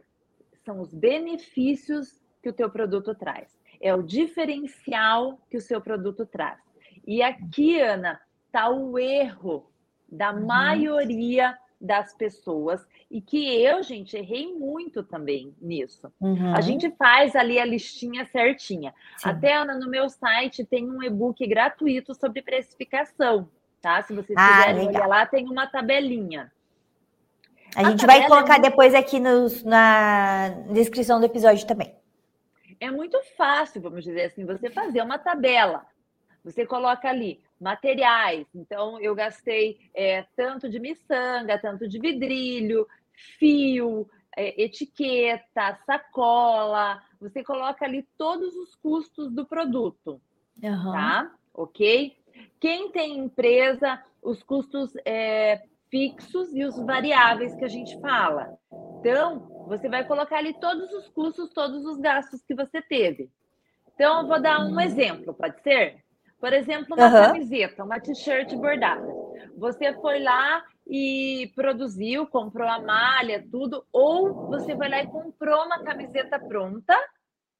[0.65, 3.57] são os benefícios que o teu produto traz.
[3.79, 6.59] É o diferencial que o seu produto traz.
[7.05, 9.70] E aqui, Ana, está o erro
[10.11, 10.45] da uhum.
[10.45, 16.13] maioria das pessoas e que eu, gente, errei muito também nisso.
[16.21, 16.55] Uhum.
[16.55, 18.93] A gente faz ali a listinha certinha.
[19.17, 19.29] Sim.
[19.29, 23.49] Até, Ana, no meu site tem um e-book gratuito sobre precificação,
[23.81, 24.01] tá?
[24.03, 24.93] Se vocês ah, quiserem legal.
[24.93, 26.51] olhar lá, tem uma tabelinha.
[27.75, 28.59] A, a gente vai colocar é...
[28.59, 31.95] depois aqui nos, na descrição do episódio também.
[32.79, 35.85] É muito fácil, vamos dizer assim, você fazer uma tabela.
[36.43, 38.47] Você coloca ali materiais.
[38.55, 42.87] Então, eu gastei é, tanto de miçanga, tanto de vidrilho,
[43.37, 47.01] fio, é, etiqueta, sacola.
[47.19, 50.19] Você coloca ali todos os custos do produto,
[50.61, 50.91] uhum.
[50.91, 51.31] tá?
[51.53, 52.17] Ok?
[52.59, 58.57] Quem tem empresa, os custos é, fixos e os variáveis que a gente fala.
[58.99, 63.29] Então, você vai colocar ali todos os custos, todos os gastos que você teve.
[63.93, 66.03] Então, eu vou dar um exemplo, pode ser?
[66.41, 67.27] Por exemplo, uma uhum.
[67.27, 69.07] camiseta, uma t-shirt bordada.
[69.55, 75.63] Você foi lá e produziu, comprou a malha, tudo, ou você foi lá e comprou
[75.63, 76.97] uma camiseta pronta,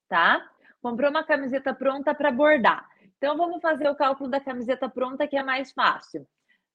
[0.10, 0.50] tá?
[0.82, 2.90] Comprou uma camiseta pronta para bordar.
[3.18, 6.28] Então, vamos fazer o cálculo da camiseta pronta, que é mais fácil.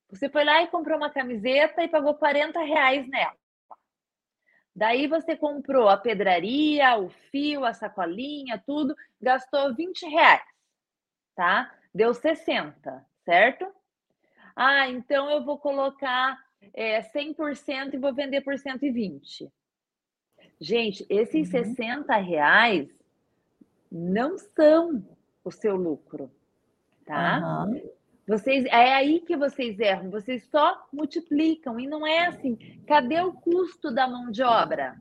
[0.09, 3.35] Você foi lá e comprou uma camiseta e pagou 40 reais nela.
[4.73, 10.45] Daí você comprou a pedraria, o fio, a sacolinha, tudo, gastou 20 reais,
[11.35, 11.73] tá?
[11.97, 13.67] Deu 60, certo?
[14.55, 16.39] Ah, então eu vou colocar
[16.75, 19.51] é, 100% e vou vender por 120.
[20.61, 21.65] Gente, esses uhum.
[21.75, 22.89] 60 reais
[23.91, 25.07] não são
[25.43, 26.31] o seu lucro,
[27.07, 27.65] tá?
[27.67, 27.81] Uhum.
[28.27, 32.57] Vocês, é aí que vocês erram, vocês só multiplicam e não é assim.
[32.87, 34.99] Cadê o custo da mão de obra?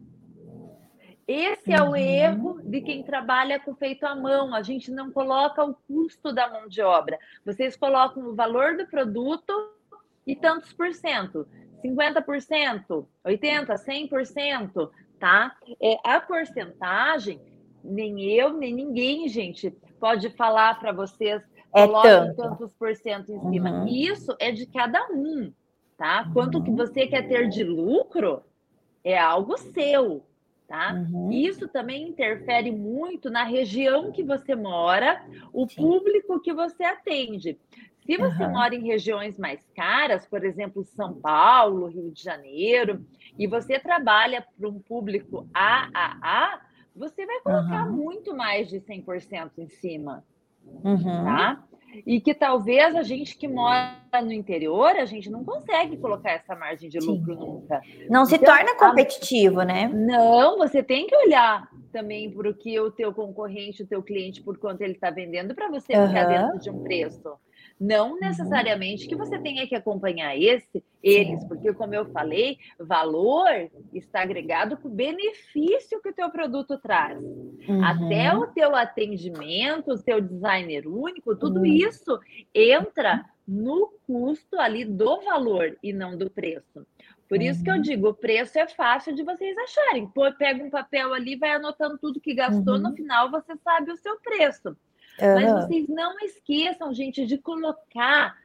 [1.27, 1.95] Esse é o uhum.
[1.95, 4.53] erro de quem trabalha com feito à mão.
[4.53, 7.17] A gente não coloca o custo da mão de obra.
[7.43, 9.51] Vocês colocam o valor do produto
[10.25, 11.47] e tantos por cento.
[11.83, 15.55] 50%, 80%, 100%, tá?
[15.81, 17.39] É, a porcentagem,
[17.83, 21.41] nem eu, nem ninguém, gente, pode falar para vocês,
[21.73, 22.35] é tanto.
[22.35, 23.71] tantos por cento em cima.
[23.71, 23.87] Uhum.
[23.87, 25.51] Isso é de cada um,
[25.97, 26.29] tá?
[26.33, 26.75] Quanto que uhum.
[26.75, 28.41] você quer ter de lucro,
[29.03, 30.23] é algo seu
[30.67, 30.93] tá?
[30.93, 31.31] Uhum.
[31.31, 35.75] Isso também interfere muito na região que você mora, o Sim.
[35.75, 37.57] público que você atende.
[38.05, 38.51] Se você uhum.
[38.51, 43.03] mora em regiões mais caras, por exemplo, São Paulo, Rio de Janeiro,
[43.37, 46.61] e você trabalha para um público AAA,
[46.95, 47.93] você vai colocar uhum.
[47.93, 50.23] muito mais de 100% em cima,
[50.83, 51.23] uhum.
[51.23, 51.65] tá?
[52.05, 56.55] e que talvez a gente que mora no interior, a gente não consegue colocar essa
[56.55, 57.39] margem de lucro Sim.
[57.39, 57.81] nunca.
[58.09, 59.65] Não se então, torna competitivo, a...
[59.65, 59.87] né?
[59.93, 64.41] Não, você tem que olhar também para o que o teu concorrente, o teu cliente,
[64.41, 66.07] por quanto ele está vendendo, para você uhum.
[66.07, 67.37] ficar dentro de um preço.
[67.79, 68.19] Não uhum.
[68.19, 73.49] necessariamente que você tenha que acompanhar esse, eles, porque como eu falei, valor
[73.93, 77.21] está agregado com o benefício que o teu produto traz.
[77.21, 77.83] Uhum.
[77.83, 81.65] Até o teu atendimento, o teu designer único, tudo uhum.
[81.65, 82.17] isso
[82.53, 86.85] entra no custo ali do valor e não do preço.
[87.27, 87.81] Por isso que eu uhum.
[87.81, 90.07] digo, o preço é fácil de vocês acharem.
[90.07, 92.95] Pô, pega um papel ali, vai anotando tudo que gastou, no uhum.
[92.95, 94.77] final você sabe o seu preço.
[95.21, 95.33] Uhum.
[95.35, 98.37] Mas vocês não esqueçam, gente, de colocar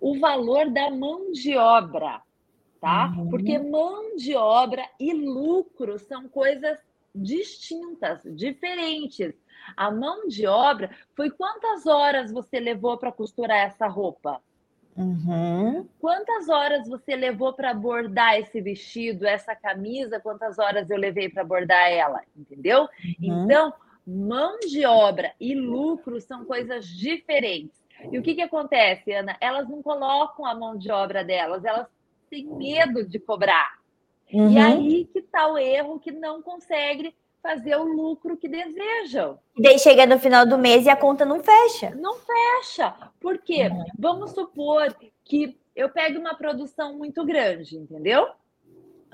[0.00, 2.20] o valor da mão de obra,
[2.80, 3.12] tá?
[3.16, 3.30] Uhum.
[3.30, 6.78] Porque mão de obra e lucro são coisas
[7.14, 9.34] distintas, diferentes.
[9.76, 14.40] A mão de obra foi quantas horas você levou para costurar essa roupa?
[14.96, 15.88] Uhum.
[15.98, 20.20] Quantas horas você levou para bordar esse vestido, essa camisa?
[20.20, 22.20] Quantas horas eu levei para bordar ela?
[22.36, 22.82] Entendeu?
[22.82, 23.44] Uhum.
[23.44, 23.72] Então,
[24.06, 27.82] mão de obra e lucro são coisas diferentes.
[28.10, 29.36] E o que, que acontece, Ana?
[29.40, 31.86] Elas não colocam a mão de obra delas, elas
[32.28, 33.78] têm medo de cobrar.
[34.32, 34.52] Uhum.
[34.52, 39.38] E aí que está o erro que não consegue fazer o lucro que desejam.
[39.56, 41.94] E daí chega no final do mês e a conta não fecha.
[41.94, 42.94] Não fecha.
[43.20, 43.68] Por quê?
[43.68, 43.84] Uhum.
[43.98, 48.28] Vamos supor que eu pegue uma produção muito grande, entendeu?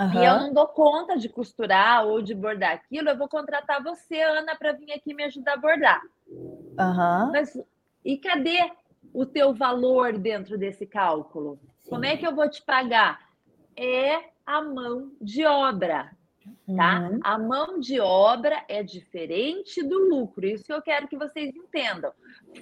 [0.00, 0.22] Uhum.
[0.22, 4.22] E eu não dou conta de costurar ou de bordar aquilo, eu vou contratar você,
[4.22, 6.00] Ana, para vir aqui me ajudar a bordar.
[6.26, 7.32] Uhum.
[7.32, 7.54] Mas
[8.02, 8.72] e cadê
[9.12, 11.60] o teu valor dentro desse cálculo?
[11.80, 11.90] Sim.
[11.90, 13.20] Como é que eu vou te pagar?
[13.76, 16.10] É a mão de obra,
[16.74, 17.00] tá?
[17.00, 17.20] Uhum.
[17.22, 20.46] A mão de obra é diferente do lucro.
[20.46, 22.12] Isso que eu quero que vocês entendam.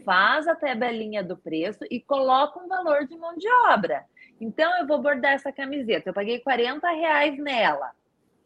[0.05, 4.05] Faz a tabelinha do preço e coloca um valor de mão de obra.
[4.41, 6.11] Então, eu vou bordar essa camiseta.
[6.11, 7.91] Eu paguei 40 reais nela,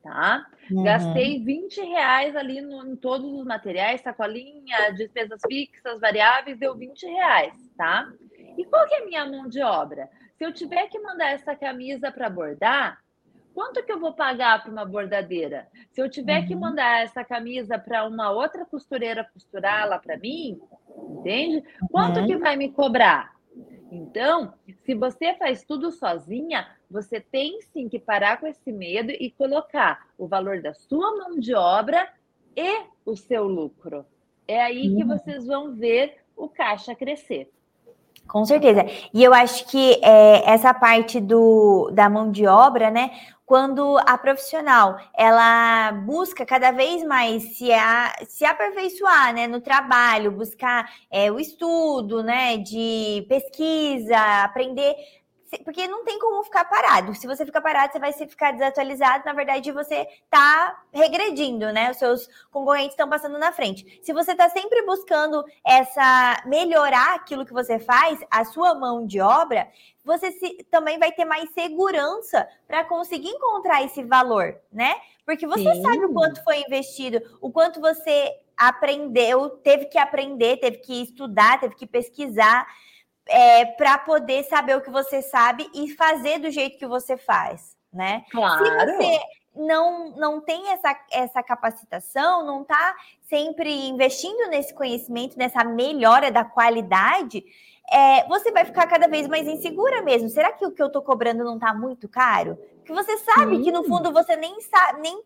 [0.03, 0.47] tá?
[0.71, 0.83] Uhum.
[0.83, 7.07] Gastei 20 reais ali no, em todos os materiais, sacolinha, despesas fixas, variáveis, deu 20
[7.07, 8.11] reais, tá?
[8.57, 10.09] E qual que é a minha mão de obra?
[10.37, 13.03] Se eu tiver que mandar essa camisa para bordar,
[13.55, 15.69] Quanto que eu vou pagar para uma bordadeira?
[15.91, 16.47] Se eu tiver uhum.
[16.47, 20.59] que mandar essa camisa para uma outra costureira costurar lá para mim,
[21.19, 21.63] entende?
[21.91, 22.27] Quanto uhum.
[22.27, 23.35] que vai me cobrar?
[23.95, 24.55] Então,
[24.87, 30.07] se você faz tudo sozinha, você tem sim que parar com esse medo e colocar
[30.17, 32.09] o valor da sua mão de obra
[32.57, 34.07] e o seu lucro.
[34.49, 34.97] É aí uhum.
[34.97, 37.53] que vocês vão ver o caixa crescer.
[38.27, 38.87] Com certeza.
[39.13, 43.11] E eu acho que é, essa parte do, da mão de obra, né?
[43.53, 50.33] Quando a profissional ela busca cada vez mais se, a, se aperfeiçoar né, no trabalho,
[50.33, 54.95] buscar é, o estudo né, de pesquisa, aprender
[55.59, 57.15] porque não tem como ficar parado.
[57.15, 59.25] Se você ficar parado, você vai ficar desatualizado.
[59.25, 61.91] Na verdade, você está regredindo, né?
[61.91, 64.01] Os seus concorrentes estão passando na frente.
[64.03, 69.21] Se você está sempre buscando essa melhorar aquilo que você faz, a sua mão de
[69.21, 69.69] obra,
[70.05, 74.95] você se, também vai ter mais segurança para conseguir encontrar esse valor, né?
[75.25, 75.83] Porque você Sim.
[75.83, 81.61] sabe o quanto foi investido, o quanto você aprendeu, teve que aprender, teve que estudar,
[81.61, 82.67] teve que pesquisar
[83.29, 87.77] é, para poder saber o que você sabe e fazer do jeito que você faz,
[87.93, 88.25] né?
[88.31, 88.65] Claro.
[88.65, 89.21] Se você
[89.55, 92.95] não, não tem essa, essa capacitação, não está
[93.29, 97.45] sempre investindo nesse conhecimento, nessa melhora da qualidade,
[97.91, 100.29] é, você vai ficar cada vez mais insegura mesmo.
[100.29, 102.59] Será que o que eu estou cobrando não está muito caro?
[102.77, 105.23] Porque você sabe que no fundo você nem sabe, nem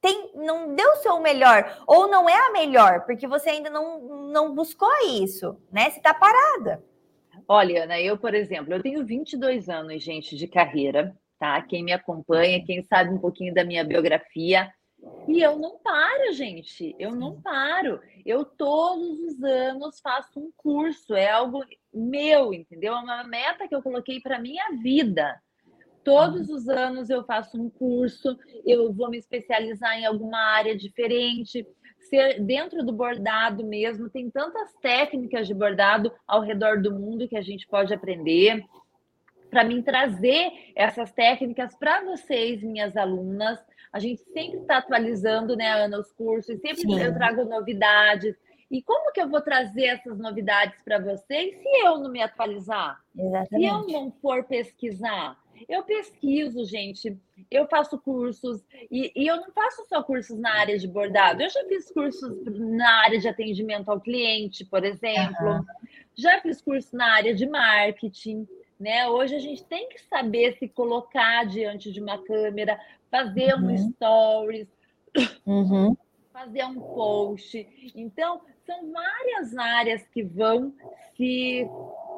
[0.00, 4.00] tem, não deu o seu melhor, ou não é a melhor, porque você ainda não,
[4.00, 5.90] não buscou isso, né?
[5.90, 6.84] Você está parada.
[7.54, 11.60] Olha, Ana, eu, por exemplo, eu tenho 22 anos, gente, de carreira, tá?
[11.60, 14.72] Quem me acompanha, quem sabe um pouquinho da minha biografia,
[15.28, 18.00] e eu não paro, gente, eu não paro.
[18.24, 22.94] Eu todos os anos faço um curso, é algo meu, entendeu?
[22.94, 25.38] É uma meta que eu coloquei para minha vida.
[26.02, 28.34] Todos os anos eu faço um curso,
[28.64, 31.66] eu vou me especializar em alguma área diferente
[32.08, 37.36] ser dentro do bordado mesmo, tem tantas técnicas de bordado ao redor do mundo que
[37.36, 38.64] a gente pode aprender.
[39.50, 43.58] Para mim trazer essas técnicas para vocês, minhas alunas,
[43.92, 47.00] a gente sempre está atualizando, né, Ana, os cursos, sempre Sim.
[47.00, 48.34] eu trago novidades.
[48.70, 52.98] E como que eu vou trazer essas novidades para vocês se eu não me atualizar?
[53.14, 53.48] Exatamente.
[53.50, 55.36] Se eu não for pesquisar?
[55.68, 57.16] Eu pesquiso, gente,
[57.50, 61.50] eu faço cursos, e, e, eu não faço só cursos na área de bordado, eu
[61.50, 65.64] já fiz cursos na área de atendimento ao cliente, por exemplo, uhum.
[66.14, 68.46] já fiz curso na área de marketing.
[68.78, 69.08] Né?
[69.08, 73.70] Hoje a gente tem que saber se colocar diante de uma câmera, fazer uhum.
[73.70, 74.68] um stories,
[75.46, 75.96] uhum.
[76.32, 77.92] fazer um post.
[77.94, 80.74] Então, são várias áreas que vão
[81.16, 81.64] se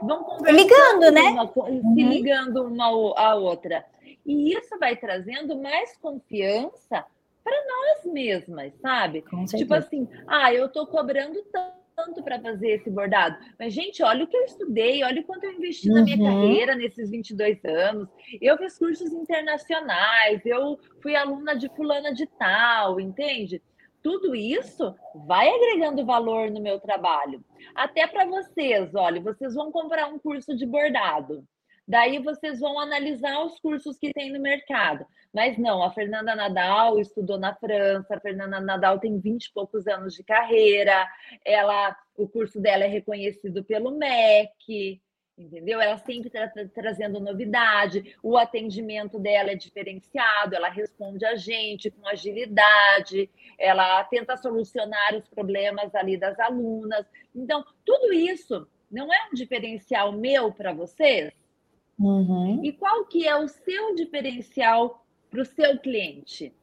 [0.03, 1.23] vão conversando, ligando, né?
[1.23, 1.95] Uma, uhum.
[1.95, 2.87] Se ligando uma
[3.17, 3.85] à outra.
[4.25, 7.05] E isso vai trazendo mais confiança
[7.43, 9.23] para nós mesmas, sabe?
[9.49, 11.39] Tipo assim, ah, eu estou cobrando
[11.95, 13.37] tanto para fazer esse bordado.
[13.59, 15.97] Mas, gente, olha o que eu estudei, olha o quanto eu investi uhum.
[15.97, 16.25] na minha uhum.
[16.25, 18.09] carreira nesses 22 anos.
[18.41, 23.63] Eu fiz cursos internacionais, eu fui aluna de fulana de tal, entende?
[24.05, 24.95] Tudo isso
[25.27, 27.43] vai agregando valor no meu trabalho.
[27.75, 31.43] Até para vocês, olha, vocês vão comprar um curso de bordado.
[31.89, 35.07] Daí vocês vão analisar os cursos que tem no mercado.
[35.33, 39.87] Mas não, a Fernanda Nadal estudou na França, a Fernanda Nadal tem 20 e poucos
[39.87, 41.09] anos de carreira,
[41.45, 45.03] ela, o curso dela é reconhecido pelo MEC,
[45.37, 45.81] entendeu?
[45.81, 52.07] Ela sempre está trazendo novidade, o atendimento dela é diferenciado, ela responde a gente com
[52.07, 53.29] agilidade,
[53.59, 57.07] ela tenta solucionar os problemas ali das alunas.
[57.35, 61.33] Então, tudo isso não é um diferencial meu para vocês?
[61.99, 62.65] Uhum.
[62.65, 66.55] E qual que é o seu diferencial para o seu cliente?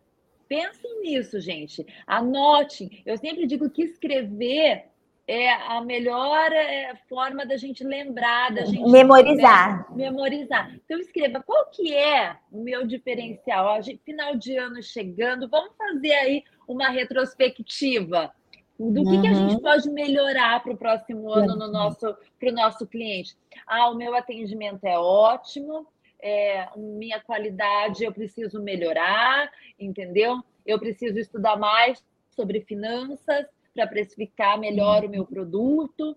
[0.47, 1.85] Pensem nisso, gente.
[2.05, 3.01] Anotem.
[3.05, 4.90] Eu sempre digo que escrever
[5.27, 9.89] é a melhor é, forma da gente lembrar, da gente memorizar.
[9.91, 10.09] Né?
[10.09, 10.73] Memorizar.
[10.83, 13.79] Então escreva qual que é o meu diferencial.
[13.79, 18.33] Ó, final de ano chegando, vamos fazer aí uma retrospectiva
[18.77, 19.21] do que, uhum.
[19.21, 19.61] que a gente uhum.
[19.61, 23.37] pode melhorar para o próximo ano no nosso para o nosso cliente.
[23.67, 25.87] Ah, o meu atendimento é ótimo,
[26.19, 30.41] é, minha qualidade eu preciso melhorar, entendeu?
[30.65, 36.15] Eu preciso estudar mais sobre finanças para precificar melhor o meu produto.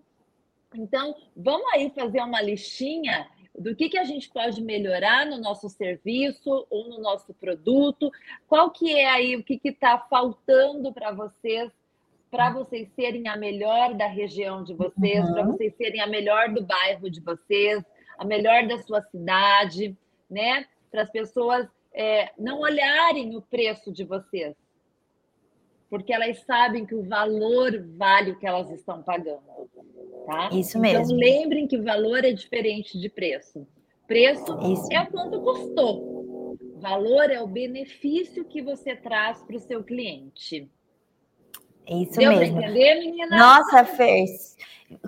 [0.73, 3.27] Então, vamos aí fazer uma listinha
[3.57, 8.11] do que, que a gente pode melhorar no nosso serviço ou no nosso produto,
[8.47, 11.71] qual que é aí o que está faltando para vocês,
[12.29, 15.33] para vocês serem a melhor da região de vocês, uhum.
[15.33, 17.83] para vocês serem a melhor do bairro de vocês,
[18.17, 19.95] a melhor da sua cidade,
[20.29, 20.65] né?
[20.91, 24.53] Para as pessoas é, não olharem o preço de vocês,
[25.95, 29.39] porque elas sabem que o valor vale o que elas estão pagando.
[30.25, 30.49] Tá?
[30.51, 31.05] Isso então, mesmo.
[31.05, 33.65] Então, lembrem que valor é diferente de preço.
[34.05, 34.91] Preço Isso.
[34.91, 36.57] é quanto custou.
[36.81, 40.69] Valor é o benefício que você traz para o seu cliente.
[41.87, 42.61] Isso Deu mesmo.
[42.61, 43.37] entender, menina?
[43.37, 44.25] Nossa, Fer.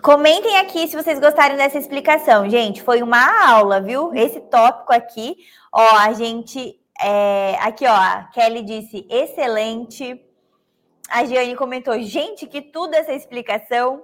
[0.01, 2.49] Comentem aqui se vocês gostaram dessa explicação.
[2.49, 4.15] Gente, foi uma aula, viu?
[4.15, 5.35] Esse tópico aqui,
[5.69, 6.79] ó, a gente.
[6.97, 10.23] É, aqui, ó, a Kelly disse excelente.
[11.09, 14.03] A Giane comentou, gente, que tudo essa explicação.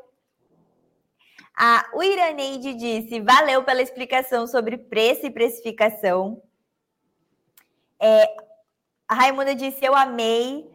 [1.55, 6.41] A Iraneide disse: valeu pela explicação sobre preço e precificação.
[7.99, 8.35] É,
[9.07, 10.71] a Raimunda disse: eu amei.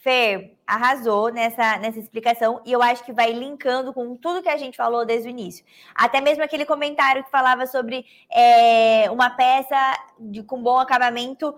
[0.00, 4.56] Fer, arrasou nessa, nessa explicação e eu acho que vai linkando com tudo que a
[4.56, 5.64] gente falou desde o início.
[5.92, 9.76] Até mesmo aquele comentário que falava sobre é, uma peça
[10.20, 11.52] de, com bom acabamento.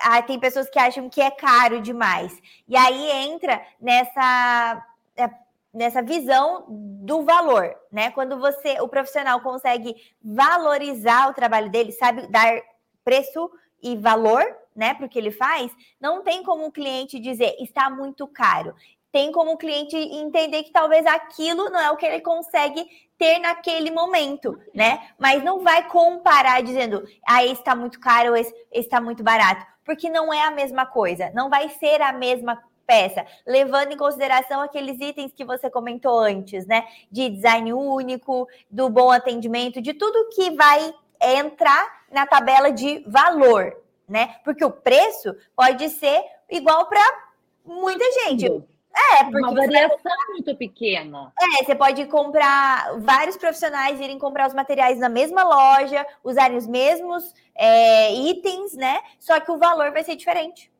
[0.00, 2.40] Ah, tem pessoas que acham que é caro demais.
[2.68, 4.84] E aí entra nessa
[5.16, 5.30] é,
[5.72, 8.10] nessa visão do valor, né?
[8.10, 12.60] Quando você, o profissional consegue valorizar o trabalho dele, sabe dar
[13.04, 13.50] preço
[13.82, 14.44] e valor,
[14.74, 15.70] né, para o que ele faz,
[16.00, 18.74] não tem como o cliente dizer está muito caro.
[19.12, 22.86] Tem como o cliente entender que talvez aquilo não é o que ele consegue
[23.18, 25.10] ter naquele momento, né?
[25.18, 30.08] Mas não vai comparar dizendo, ah, esse está muito caro, esse está muito barato, porque
[30.08, 35.00] não é a mesma coisa, não vai ser a mesma peça, levando em consideração aqueles
[35.00, 36.86] itens que você comentou antes, né?
[37.10, 43.76] De design único, do bom atendimento, de tudo que vai entrar na tabela de valor,
[44.08, 44.36] né?
[44.42, 46.20] Porque o preço pode ser
[46.50, 47.30] igual para
[47.64, 48.50] muita gente.
[48.94, 50.26] É, porque uma variação vai...
[50.30, 51.32] muito pequena.
[51.40, 56.66] É, você pode comprar vários profissionais irem comprar os materiais na mesma loja, usarem os
[56.66, 59.00] mesmos é, itens, né?
[59.18, 60.70] Só que o valor vai ser diferente.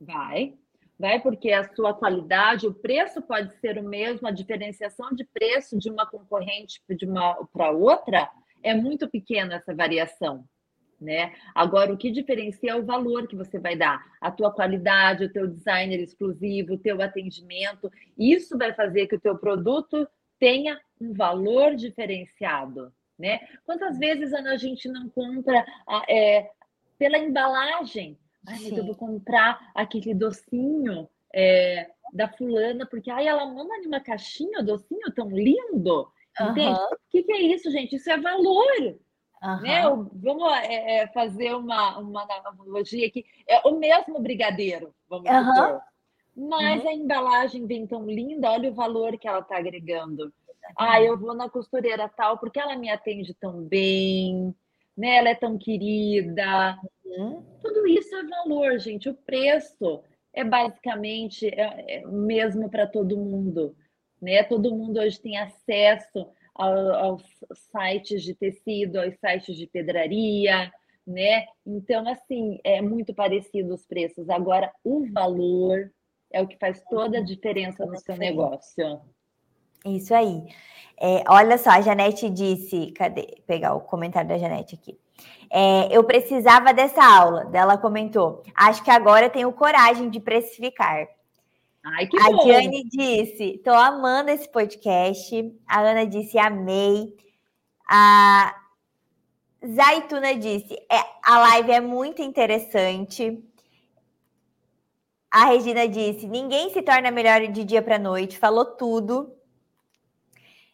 [0.00, 0.54] Vai,
[0.98, 5.78] vai porque a sua qualidade, o preço pode ser o mesmo, a diferenciação de preço
[5.78, 8.30] de uma concorrente de uma para outra
[8.62, 10.44] é muito pequena essa variação.
[11.00, 11.32] Né?
[11.54, 15.32] Agora, o que diferencia é o valor que você vai dar, a tua qualidade, o
[15.32, 17.90] teu designer exclusivo, o teu atendimento.
[18.18, 20.06] Isso vai fazer que o teu produto
[20.38, 23.40] tenha um valor diferenciado, né?
[23.64, 25.64] Quantas vezes Ana, a gente não compra
[26.08, 26.50] é,
[26.98, 28.18] pela embalagem?
[28.46, 34.00] Ai, mas eu vou comprar aquele docinho é, da fulana, porque ai, ela manda uma
[34.00, 36.10] caixinha, docinho tão lindo.
[36.40, 36.78] Entende?
[36.78, 37.96] O que, que, é isso, gente?
[37.96, 38.98] Isso é valor.
[39.42, 39.60] Uhum.
[39.62, 39.82] Né?
[40.12, 43.24] Vamos é, é, fazer uma, uma analogia aqui.
[43.48, 45.54] É o mesmo brigadeiro, vamos uhum.
[45.54, 45.80] supor.
[46.36, 46.88] Mas uhum.
[46.88, 50.32] a embalagem vem tão linda, olha o valor que ela está agregando.
[50.78, 54.54] Ah, eu vou na costureira tal, porque ela me atende tão bem,
[54.96, 55.16] né?
[55.16, 56.78] Ela é tão querida.
[57.04, 57.44] Uhum.
[57.60, 59.08] Tudo isso é valor, gente.
[59.08, 63.74] O preço é basicamente é, é mesmo para todo mundo.
[64.20, 64.44] Né?
[64.44, 66.28] Todo mundo hoje tem acesso
[66.60, 67.22] aos
[67.72, 70.70] sites de tecido, aos sites de pedraria,
[71.06, 71.46] né?
[71.66, 74.28] Então, assim, é muito parecido os preços.
[74.28, 75.90] Agora, o valor
[76.32, 79.00] é o que faz toda a diferença no seu negócio.
[79.84, 80.42] Isso aí.
[81.00, 83.38] É, olha só, a Janete disse, cadê?
[83.46, 84.98] Pegar o comentário da Janete aqui.
[85.50, 88.42] É, eu precisava dessa aula, dela comentou.
[88.54, 91.08] Acho que agora tenho coragem de precificar.
[91.84, 92.44] Ai, que a bom.
[92.44, 95.54] Diane disse: estou amando esse podcast.
[95.66, 97.16] A Ana disse: amei.
[97.88, 98.54] A
[99.66, 103.42] Zaituna disse: é, a live é muito interessante.
[105.30, 108.38] A Regina disse: ninguém se torna melhor de dia para noite.
[108.38, 109.34] Falou tudo.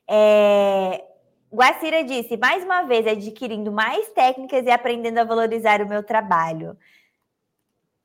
[0.08, 1.04] É,
[1.52, 6.76] Guacira disse: mais uma vez, adquirindo mais técnicas e aprendendo a valorizar o meu trabalho.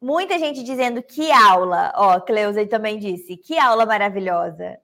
[0.02, 1.94] Muita gente dizendo que aula.
[1.96, 4.80] Ó, Cleusa também disse, que aula maravilhosa.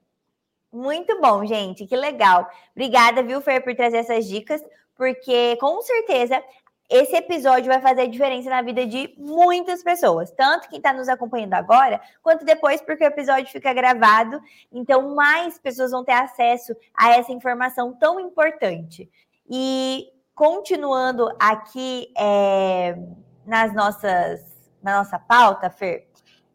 [0.72, 2.48] Muito bom, gente, que legal.
[2.70, 4.62] Obrigada, viu, Fer, por trazer essas dicas,
[4.94, 6.42] porque com certeza
[6.88, 11.54] esse episódio vai fazer diferença na vida de muitas pessoas, tanto quem está nos acompanhando
[11.54, 14.40] agora, quanto depois, porque o episódio fica gravado,
[14.72, 19.10] então mais pessoas vão ter acesso a essa informação tão importante.
[19.50, 22.96] E continuando aqui é,
[23.44, 26.08] nas nossas na nossa pauta, Fer,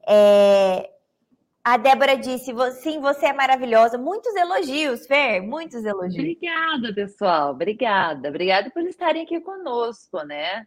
[0.07, 0.89] é,
[1.63, 3.97] a Débora disse: sim, você é maravilhosa.
[3.97, 6.15] Muitos elogios, Fer, muitos elogios.
[6.15, 7.51] Obrigada, pessoal.
[7.51, 8.29] Obrigada.
[8.29, 10.65] Obrigada por estarem aqui conosco, né?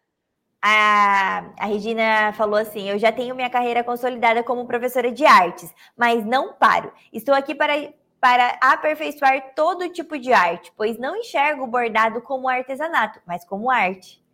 [0.62, 5.72] A, a Regina falou assim: Eu já tenho minha carreira consolidada como professora de artes,
[5.94, 6.90] mas não paro.
[7.12, 7.74] Estou aqui para,
[8.18, 13.70] para aperfeiçoar todo tipo de arte, pois não enxergo o bordado como artesanato, mas como
[13.70, 14.24] arte.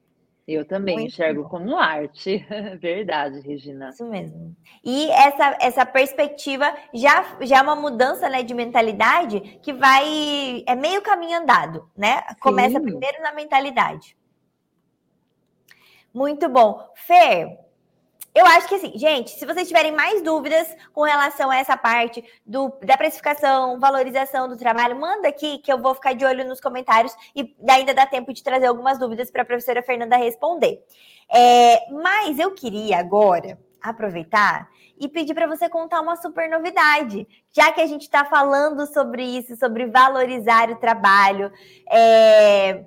[0.46, 1.48] Eu também Muito enxergo bom.
[1.48, 2.44] como arte.
[2.80, 3.90] Verdade, Regina.
[3.90, 4.56] Isso mesmo.
[4.82, 10.64] E essa, essa perspectiva já, já é uma mudança né, de mentalidade que vai.
[10.66, 12.22] É meio caminho andado, né?
[12.40, 12.82] Começa Sim.
[12.82, 14.16] primeiro na mentalidade.
[16.12, 16.90] Muito bom.
[16.94, 17.58] Fer,
[18.34, 22.24] eu acho que assim, gente, se vocês tiverem mais dúvidas com relação a essa parte
[22.46, 26.60] do, da precificação, valorização do trabalho, manda aqui que eu vou ficar de olho nos
[26.60, 30.82] comentários e ainda dá tempo de trazer algumas dúvidas para a professora Fernanda responder.
[31.30, 34.68] É, mas eu queria agora aproveitar
[34.98, 39.22] e pedir para você contar uma super novidade, já que a gente está falando sobre
[39.24, 41.52] isso, sobre valorizar o trabalho.
[41.90, 42.84] É,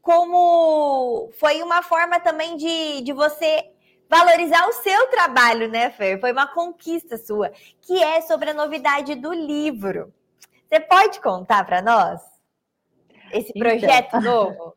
[0.00, 3.69] como foi uma forma também de, de você
[4.10, 6.18] valorizar o seu trabalho, né, Fer?
[6.18, 7.50] Foi uma conquista sua,
[7.80, 10.12] que é sobre a novidade do livro.
[10.68, 12.20] Você pode contar para nós
[13.32, 14.74] esse então, projeto então, novo?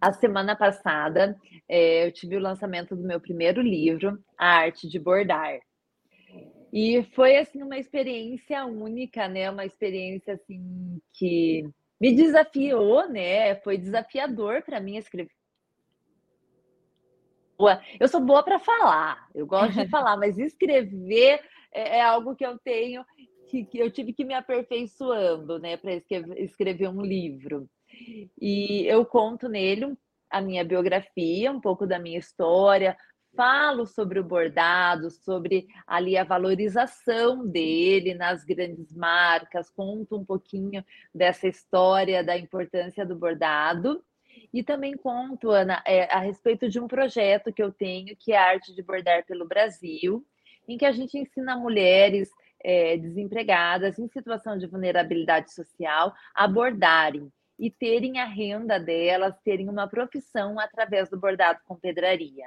[0.00, 1.38] A semana passada
[1.68, 5.60] é, eu tive o lançamento do meu primeiro livro, A Arte de Bordar.
[6.72, 9.48] E foi assim uma experiência única, né?
[9.50, 11.64] Uma experiência assim que
[12.00, 13.54] me desafiou, né?
[13.56, 15.30] Foi desafiador para mim escrever
[17.58, 17.80] boa.
[17.98, 21.40] Eu sou boa para falar, eu gosto de falar, mas escrever
[21.72, 23.04] é, é algo que eu tenho
[23.48, 27.68] que, que, eu tive que me aperfeiçoando, né, para escrever, escrever um livro.
[28.40, 29.96] E eu conto nele
[30.30, 32.96] a minha biografia, um pouco da minha história,
[33.34, 40.84] falo sobre o bordado, sobre ali a valorização dele nas grandes marcas, conto um pouquinho
[41.14, 44.04] dessa história da importância do bordado
[44.52, 48.36] e também conto, Ana, é, a respeito de um projeto que eu tenho, que é
[48.36, 50.24] a Arte de Bordar pelo Brasil,
[50.66, 52.30] em que a gente ensina mulheres
[52.62, 59.68] é, desempregadas em situação de vulnerabilidade social a bordarem e terem a renda delas, terem
[59.68, 62.46] uma profissão através do bordado com pedraria.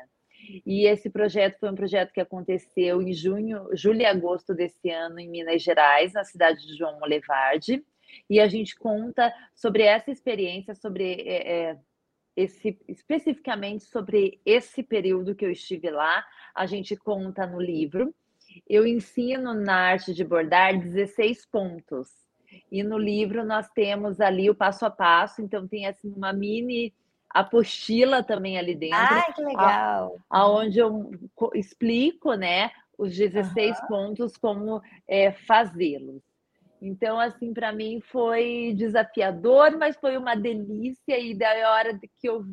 [0.66, 5.20] E esse projeto foi um projeto que aconteceu em junho, julho e agosto desse ano
[5.20, 7.84] em Minas Gerais, na cidade de João Molevarde.
[8.30, 11.78] E a gente conta sobre essa experiência, sobre é, é,
[12.36, 18.14] esse, especificamente sobre esse período que eu estive lá, a gente conta no livro.
[18.68, 22.09] Eu ensino na arte de bordar 16 pontos.
[22.72, 26.93] E no livro nós temos ali o passo a passo, então tem assim uma mini
[27.30, 28.97] apostila também ali dentro.
[28.97, 30.18] Ah, que legal!
[30.30, 31.12] Aonde eu
[31.53, 33.88] explico, né, os 16 uhum.
[33.88, 36.22] pontos como é, fazê-los.
[36.82, 41.20] Então, assim, para mim foi desafiador, mas foi uma delícia.
[41.20, 42.44] E da hora que eu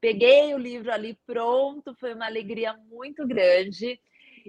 [0.00, 4.00] peguei o livro ali pronto, foi uma alegria muito grande.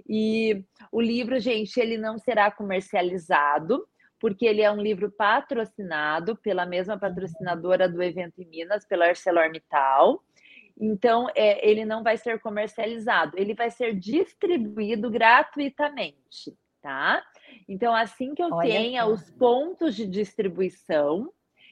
[0.09, 3.87] E o livro, gente, ele não será comercializado,
[4.19, 10.23] porque ele é um livro patrocinado pela mesma patrocinadora do evento em Minas, pela ArcelorMittal.
[10.79, 17.23] Então, é, ele não vai ser comercializado, ele vai ser distribuído gratuitamente, tá?
[17.67, 19.11] Então, assim que eu Olha tenha que...
[19.11, 21.31] os pontos de distribuição,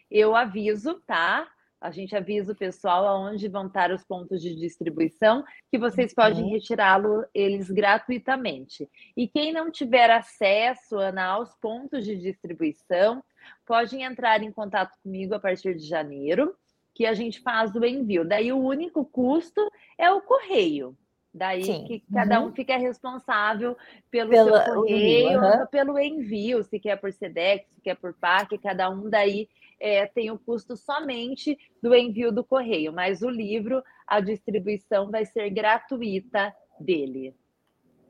[0.09, 1.47] eu aviso, tá?
[1.79, 6.15] A gente avisa o pessoal aonde vão estar os pontos de distribuição, que vocês uhum.
[6.15, 8.89] podem retirá-lo eles gratuitamente.
[9.15, 13.23] E quem não tiver acesso, Ana, aos pontos de distribuição,
[13.65, 16.55] podem entrar em contato comigo a partir de janeiro,
[16.95, 18.27] que a gente faz o envio.
[18.27, 19.61] Daí o único custo
[19.97, 20.97] é o correio.
[21.35, 21.83] Daí Sim.
[21.83, 22.47] que cada uhum.
[22.47, 23.75] um fica responsável
[24.09, 25.67] pelo, seu correio, uhum.
[25.67, 30.31] pelo envio, se quer por SEDEX, se quer por PAC, cada um daí é, tem
[30.31, 36.55] o custo somente do envio do correio, mas o livro, a distribuição vai ser gratuita
[36.79, 37.35] dele.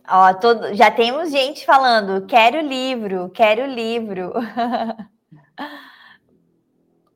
[0.07, 4.33] Ó, todo, já temos gente falando, quero livro, quero livro.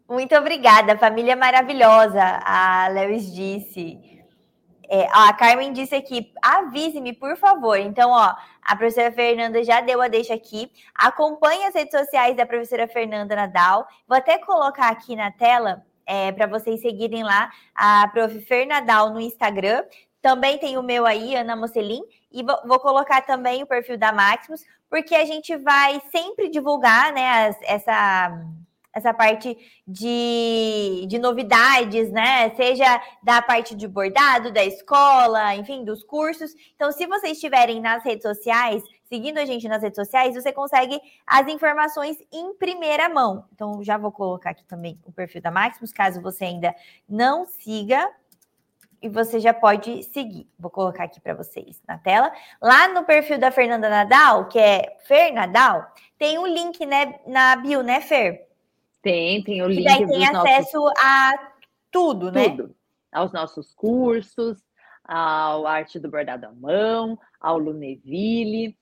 [0.10, 4.18] Muito obrigada, família maravilhosa, a Lewis disse.
[4.92, 7.78] É, a Carmen disse aqui, avise-me, por favor.
[7.78, 8.34] Então, ó,
[8.64, 10.72] a professora Fernanda já deu a deixa aqui.
[10.96, 13.88] Acompanhe as redes sociais da professora Fernanda Nadal.
[14.08, 18.42] Vou até colocar aqui na tela é, para vocês seguirem lá a prof.
[18.42, 19.84] Fernadal no Instagram.
[20.24, 24.12] Também tem o meu aí, Ana Mocelin, e vou, vou, colocar também o perfil da
[24.12, 28.44] Maximus, porque a gente vai sempre divulgar, né, as, essa
[28.94, 32.50] essa parte de, de novidades, né?
[32.56, 36.54] Seja da parte de bordado, da escola, enfim, dos cursos.
[36.76, 41.00] Então, se vocês estiverem nas redes sociais, seguindo a gente nas redes sociais, você consegue
[41.26, 43.46] as informações em primeira mão.
[43.54, 46.76] Então, já vou colocar aqui também o perfil da Maximus, caso você ainda
[47.08, 48.10] não siga.
[49.02, 50.46] E você já pode seguir.
[50.60, 52.34] Vou colocar aqui para vocês na tela.
[52.62, 57.56] Lá no perfil da Fernanda Nadal, que é Fer Nadal, tem um link né, na
[57.56, 58.49] bio, né, Fer?
[59.02, 59.82] Tem, tem o link.
[59.82, 61.04] E daí tem acesso nossos...
[61.04, 61.52] a
[61.91, 62.50] tudo, né?
[62.50, 62.76] Tudo.
[63.12, 64.60] aos nossos cursos,
[65.04, 68.78] ao Arte do Bordado à Mão, ao Luneville,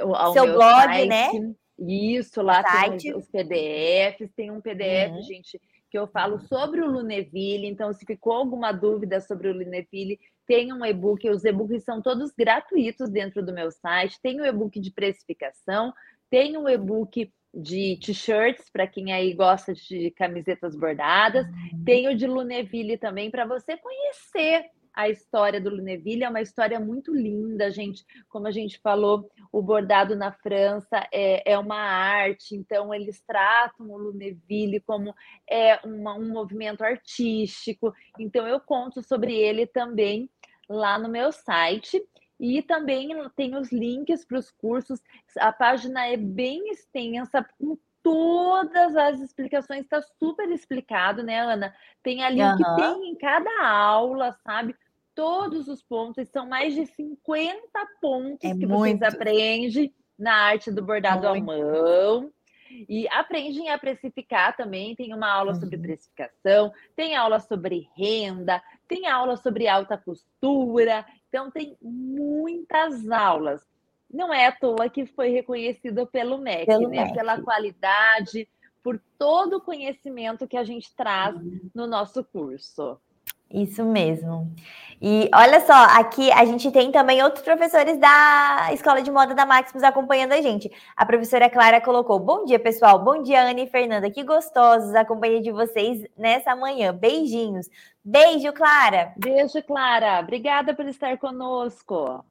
[0.00, 1.08] ao Seu blog, site.
[1.08, 1.54] né?
[1.78, 3.02] Isso, lá site.
[3.02, 5.22] tem os, PDFs, tem um PDF, uhum.
[5.22, 5.60] gente,
[5.90, 10.72] que eu falo sobre o Luneville, então se ficou alguma dúvida sobre o Luneville, tem
[10.72, 14.78] um e-book, os e-books são todos gratuitos dentro do meu site, tem o um e-book
[14.78, 15.92] de precificação,
[16.30, 21.84] tem um e-book de t-shirts para quem aí gosta de camisetas bordadas, uhum.
[21.84, 26.78] tem o de Luneville também para você conhecer a história do Luneville é uma história
[26.78, 28.04] muito linda, gente.
[28.28, 33.90] Como a gente falou, o bordado na França é, é uma arte, então eles tratam
[33.90, 35.14] o Luneville como
[35.48, 37.92] é uma, um movimento artístico.
[38.18, 40.28] Então eu conto sobre ele também
[40.68, 42.02] lá no meu site.
[42.42, 45.00] E também tem os links para os cursos.
[45.38, 51.72] A página é bem extensa, com todas as explicações, está super explicado, né, Ana?
[52.02, 52.56] Tem ali uhum.
[52.56, 54.74] que tem em cada aula, sabe?
[55.14, 57.60] Todos os pontos, são mais de 50
[58.00, 58.98] pontos é que muito.
[58.98, 61.48] vocês aprendem na arte do bordado muito.
[61.52, 62.32] à mão.
[62.88, 64.96] E aprendem a precificar também.
[64.96, 65.60] Tem uma aula uhum.
[65.60, 71.06] sobre precificação, tem aula sobre renda, tem aula sobre alta costura.
[71.32, 73.66] Então, tem muitas aulas.
[74.12, 77.04] Não é à toa que foi reconhecido pelo MEC, pelo né?
[77.04, 77.14] MEC.
[77.14, 78.46] Pela qualidade,
[78.82, 81.70] por todo o conhecimento que a gente traz uhum.
[81.74, 83.00] no nosso curso.
[83.50, 84.50] Isso mesmo.
[85.04, 89.44] E olha só, aqui a gente tem também outros professores da Escola de Moda da
[89.44, 90.70] Maximus acompanhando a gente.
[90.96, 93.00] A professora Clara colocou: Bom dia, pessoal.
[93.00, 94.08] Bom dia, Ana e Fernanda.
[94.10, 96.94] Que gostosos a companhia de vocês nessa manhã.
[96.94, 97.68] Beijinhos.
[98.04, 99.12] Beijo, Clara.
[99.16, 100.20] Beijo, Clara.
[100.20, 102.24] Obrigada por estar conosco.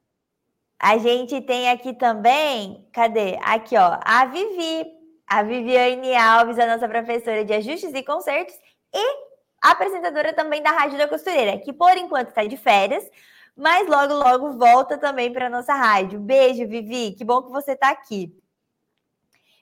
[0.78, 3.38] A gente tem aqui também, cadê?
[3.42, 4.86] Aqui, ó, a Vivi,
[5.28, 8.54] a Viviane Alves, a nossa professora de ajustes e concertos,
[8.92, 9.31] e
[9.62, 13.08] apresentadora também da Rádio da Costureira, que por enquanto está de férias,
[13.56, 16.18] mas logo, logo volta também para nossa rádio.
[16.18, 18.34] Beijo, Vivi, que bom que você está aqui.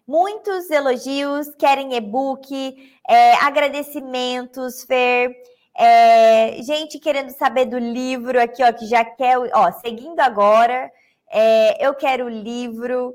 [0.06, 2.50] Muitos elogios, querem e-book,
[3.08, 5.36] é, agradecimentos, Fer.
[5.76, 10.90] É, gente querendo saber do livro aqui, ó, que já quer, ó, seguindo agora,
[11.30, 13.14] é, eu quero o livro.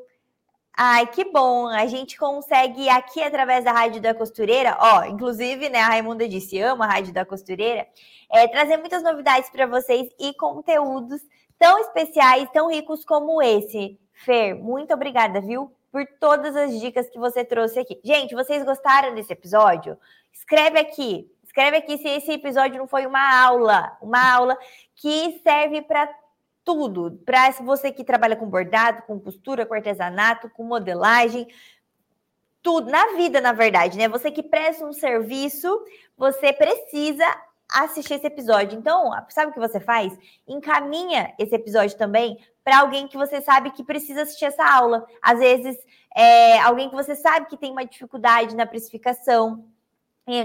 [0.77, 1.67] Ai, que bom!
[1.69, 6.59] A gente consegue aqui através da Rádio da Costureira, ó, inclusive, né, a Raimunda disse,
[6.59, 7.87] ama a Rádio da Costureira,
[8.29, 11.21] é, trazer muitas novidades para vocês e conteúdos
[11.57, 13.97] tão especiais, tão ricos como esse.
[14.11, 15.71] Fer, muito obrigada, viu?
[15.93, 17.97] Por todas as dicas que você trouxe aqui.
[18.03, 19.97] Gente, vocês gostaram desse episódio?
[20.33, 24.57] Escreve aqui, escreve aqui se esse episódio não foi uma aula, uma aula
[24.93, 26.09] que serve para
[26.65, 27.21] tudo.
[27.23, 31.47] Para você que trabalha com bordado, com costura, com artesanato, com modelagem,
[32.61, 34.09] tudo na vida, na verdade, né?
[34.09, 35.69] Você que presta um serviço,
[36.17, 37.23] você precisa
[37.69, 38.77] assistir esse episódio.
[38.77, 40.17] Então, sabe o que você faz?
[40.47, 45.05] Encaminha esse episódio também para alguém que você sabe que precisa assistir essa aula.
[45.21, 45.77] Às vezes,
[46.15, 49.65] é, alguém que você sabe que tem uma dificuldade na precificação,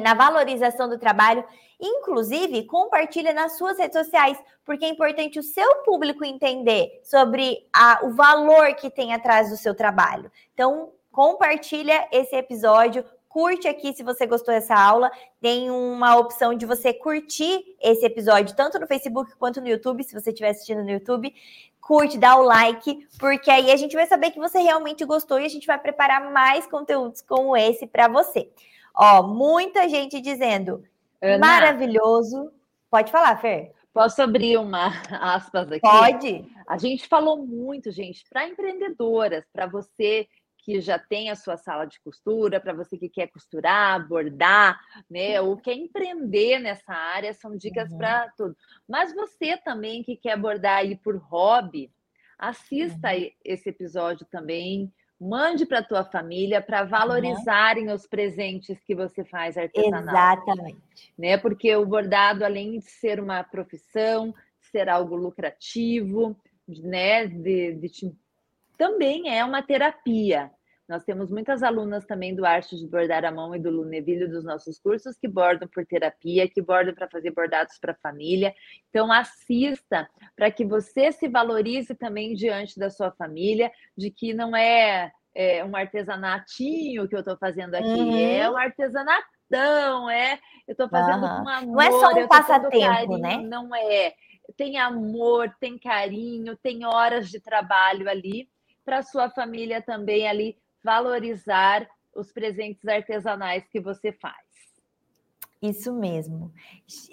[0.02, 1.42] na valorização do trabalho.
[1.80, 8.00] Inclusive, compartilha nas suas redes sociais, porque é importante o seu público entender sobre a,
[8.04, 10.30] o valor que tem atrás do seu trabalho.
[10.52, 15.10] Então, compartilha esse episódio, curte aqui se você gostou dessa aula.
[15.40, 20.12] Tem uma opção de você curtir esse episódio, tanto no Facebook quanto no YouTube, se
[20.12, 21.34] você estiver assistindo no YouTube.
[21.80, 25.46] Curte, dá o like, porque aí a gente vai saber que você realmente gostou e
[25.46, 28.50] a gente vai preparar mais conteúdos como esse para você.
[28.94, 30.84] Ó, muita gente dizendo
[31.22, 32.52] Ana, maravilhoso.
[32.90, 33.72] Pode falar, Fer.
[33.92, 34.88] Posso abrir uma
[35.20, 35.80] aspas aqui?
[35.80, 36.44] Pode.
[36.68, 40.28] A gente falou muito, gente, para empreendedoras, para você
[40.62, 45.40] que já tem a sua sala de costura, para você que quer costurar, bordar, né,
[45.40, 47.98] ou quer empreender nessa área, são dicas uhum.
[47.98, 48.56] para tudo.
[48.88, 51.90] Mas você também que quer bordar aí por hobby,
[52.38, 53.30] assista uhum.
[53.44, 57.94] esse episódio também, mande para a tua família para valorizarem uhum.
[57.94, 60.02] os presentes que você faz artesanal.
[60.02, 61.12] Exatamente.
[61.18, 61.36] Né?
[61.36, 66.34] Porque o bordado, além de ser uma profissão, ser algo lucrativo,
[66.66, 67.26] né?
[67.26, 68.12] De, de,
[68.78, 70.50] também é uma terapia.
[70.90, 74.42] Nós temos muitas alunas também do Arte de Bordar à Mão e do Luneville dos
[74.42, 78.52] nossos cursos que bordam por terapia, que bordam para fazer bordados para a família.
[78.88, 84.56] Então, assista para que você se valorize também diante da sua família, de que não
[84.56, 88.16] é, é um artesanatinho que eu estou fazendo aqui, uhum.
[88.16, 90.40] é um artesanatão, é.
[90.66, 91.44] Eu estou fazendo uhum.
[91.44, 91.72] com amor.
[91.72, 93.36] Não é só um passatempo, né?
[93.36, 94.12] Não é.
[94.56, 98.48] Tem amor, tem carinho, tem horas de trabalho ali
[98.84, 104.50] para sua família também ali valorizar os presentes artesanais que você faz.
[105.62, 106.52] Isso mesmo.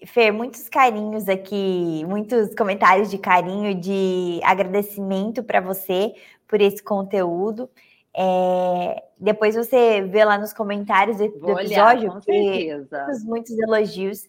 [0.05, 6.15] Fer, muitos carinhos aqui, muitos comentários de carinho, de agradecimento para você
[6.47, 7.69] por esse conteúdo.
[8.15, 13.03] É, depois você vê lá nos comentários do, do episódio, com certeza.
[13.03, 14.25] muitos, muitos elogios.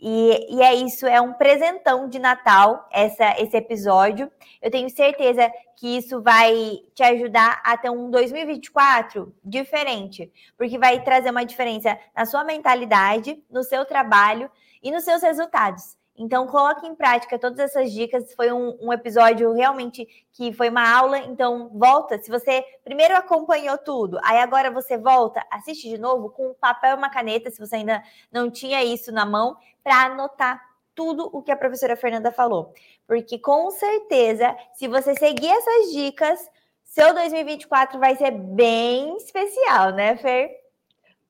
[0.00, 4.30] E, e, é isso, é um presentão de Natal essa, esse episódio.
[4.62, 11.02] Eu tenho certeza que isso vai te ajudar a ter um 2024 diferente, porque vai
[11.02, 14.48] trazer uma diferença na sua mentalidade, no seu trabalho
[14.82, 15.96] e nos seus resultados.
[16.18, 18.34] Então, coloque em prática todas essas dicas.
[18.34, 21.18] Foi um, um, episódio realmente que foi uma aula.
[21.18, 22.18] Então, volta.
[22.18, 26.96] Se você primeiro acompanhou tudo, aí agora você volta, assiste de novo com um papel
[26.96, 28.02] e uma caneta, se você ainda
[28.32, 30.60] não tinha isso na mão, para anotar
[30.92, 32.74] tudo o que a professora Fernanda falou.
[33.06, 36.50] Porque com certeza, se você seguir essas dicas,
[36.82, 40.50] seu 2024 vai ser bem especial, né, Fer?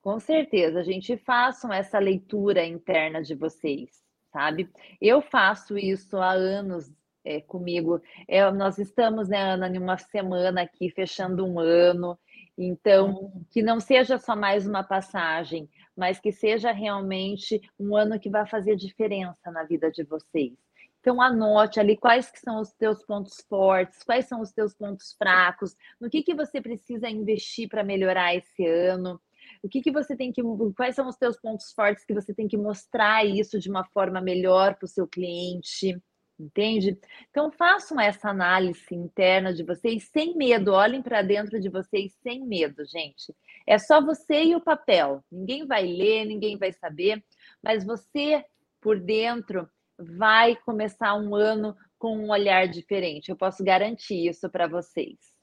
[0.01, 4.08] Com certeza, a gente façam essa leitura interna de vocês
[4.39, 4.71] sabe?
[5.01, 6.89] Eu faço isso há anos
[7.25, 8.01] é, comigo.
[8.29, 12.17] É, nós estamos, né, Ana, em uma semana aqui, fechando um ano.
[12.57, 18.31] Então, que não seja só mais uma passagem, mas que seja realmente um ano que
[18.31, 20.53] vai fazer diferença na vida de vocês.
[21.01, 25.15] Então, anote ali quais que são os teus pontos fortes, quais são os teus pontos
[25.15, 29.21] fracos, no que, que você precisa investir para melhorar esse ano.
[29.63, 30.43] O que, que você tem que.
[30.77, 34.21] Quais são os teus pontos fortes que você tem que mostrar isso de uma forma
[34.21, 36.01] melhor para o seu cliente?
[36.39, 36.97] Entende?
[37.31, 42.47] Então façam essa análise interna de vocês sem medo, olhem para dentro de vocês sem
[42.47, 43.35] medo, gente.
[43.67, 45.25] É só você e o papel.
[45.33, 47.25] Ninguém vai ler, ninguém vai saber,
[47.61, 48.45] mas você
[48.81, 53.31] por dentro vai começar um ano com um olhar diferente.
[53.31, 55.38] Eu posso garantir isso para vocês.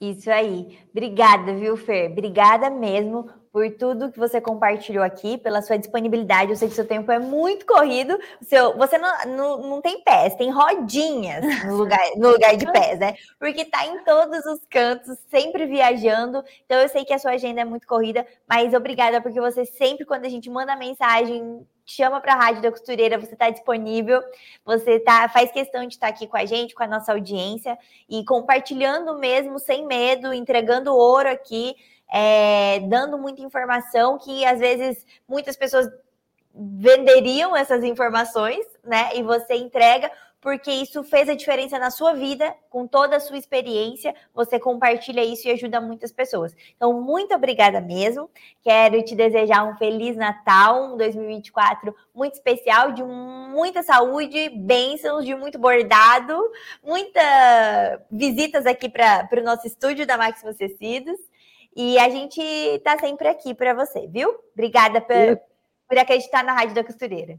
[0.00, 0.78] Isso aí.
[0.90, 2.10] Obrigada, viu, Fer?
[2.10, 6.50] Obrigada mesmo por tudo que você compartilhou aqui, pela sua disponibilidade.
[6.50, 8.18] Eu sei que seu tempo é muito corrido.
[8.42, 12.98] Seu, você não, não, não tem pés, tem rodinhas no lugar, no lugar de pés,
[12.98, 13.14] né?
[13.38, 16.42] Porque tá em todos os cantos, sempre viajando.
[16.64, 20.04] Então eu sei que a sua agenda é muito corrida, mas obrigada porque você sempre,
[20.04, 24.22] quando a gente manda mensagem chama para a Rádio da Costureira, você está disponível,
[24.62, 27.78] você tá, faz questão de estar tá aqui com a gente, com a nossa audiência
[28.08, 31.74] e compartilhando mesmo, sem medo, entregando ouro aqui,
[32.10, 35.88] é, dando muita informação que às vezes muitas pessoas
[36.54, 39.10] venderiam essas informações, né?
[39.14, 43.36] E você entrega porque isso fez a diferença na sua vida, com toda a sua
[43.36, 46.54] experiência, você compartilha isso e ajuda muitas pessoas.
[46.76, 48.30] Então, muito obrigada mesmo.
[48.62, 55.34] Quero te desejar um feliz Natal, um 2024 muito especial, de muita saúde, bênçãos, de
[55.34, 56.38] muito bordado,
[56.84, 57.24] muitas
[58.10, 61.18] visitas aqui para o nosso estúdio da Máximos Tecidos.
[61.76, 64.30] E a gente está sempre aqui para você, viu?
[64.52, 65.40] Obrigada por,
[65.88, 67.38] por acreditar na Rádio da Costureira.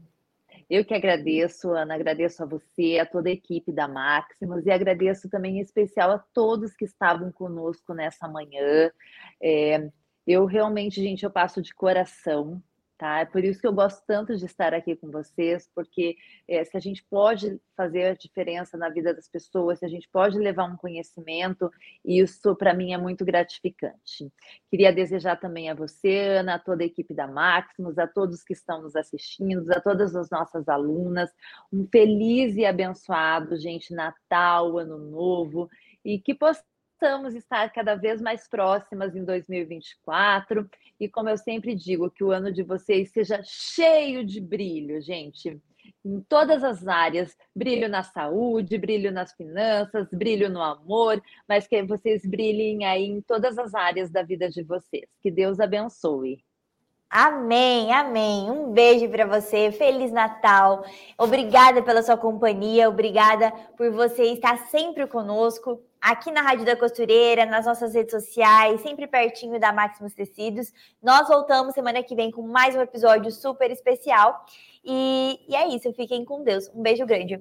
[0.70, 5.28] Eu que agradeço, Ana, agradeço a você, a toda a equipe da Maximus e agradeço
[5.28, 8.90] também em especial a todos que estavam conosco nessa manhã.
[9.42, 9.90] É,
[10.24, 12.62] eu realmente, gente, eu passo de coração
[13.00, 13.20] Tá?
[13.20, 16.76] É por isso que eu gosto tanto de estar aqui com vocês, porque é, se
[16.76, 20.64] a gente pode fazer a diferença na vida das pessoas, se a gente pode levar
[20.64, 21.70] um conhecimento,
[22.04, 24.30] isso para mim é muito gratificante.
[24.68, 28.52] Queria desejar também a você, Ana, a toda a equipe da Maximus, a todos que
[28.52, 31.30] estão nos assistindo, a todas as nossas alunas,
[31.72, 35.70] um feliz e abençoado, gente, Natal, Ano Novo,
[36.04, 36.69] e que possamos
[37.00, 40.68] possamos estar cada vez mais próximas em 2024
[41.00, 45.58] e, como eu sempre digo, que o ano de vocês seja cheio de brilho, gente.
[46.04, 51.82] Em todas as áreas, brilho na saúde, brilho nas finanças, brilho no amor, mas que
[51.82, 55.08] vocês brilhem aí em todas as áreas da vida de vocês.
[55.22, 56.44] Que Deus abençoe.
[57.08, 58.50] Amém, amém.
[58.50, 59.72] Um beijo para você.
[59.72, 60.84] Feliz Natal.
[61.18, 62.90] Obrigada pela sua companhia.
[62.90, 68.80] Obrigada por você estar sempre conosco aqui na Rádio da Costureira, nas nossas redes sociais,
[68.80, 70.72] sempre pertinho da Máximos Tecidos.
[71.02, 74.44] Nós voltamos semana que vem com mais um episódio super especial.
[74.84, 75.92] E, e é isso.
[75.92, 76.70] Fiquem com Deus.
[76.74, 77.40] Um beijo grande.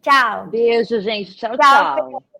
[0.00, 0.46] Tchau.
[0.46, 1.36] Beijo, gente.
[1.36, 1.56] tchau.
[1.56, 2.10] tchau.
[2.10, 2.31] tchau.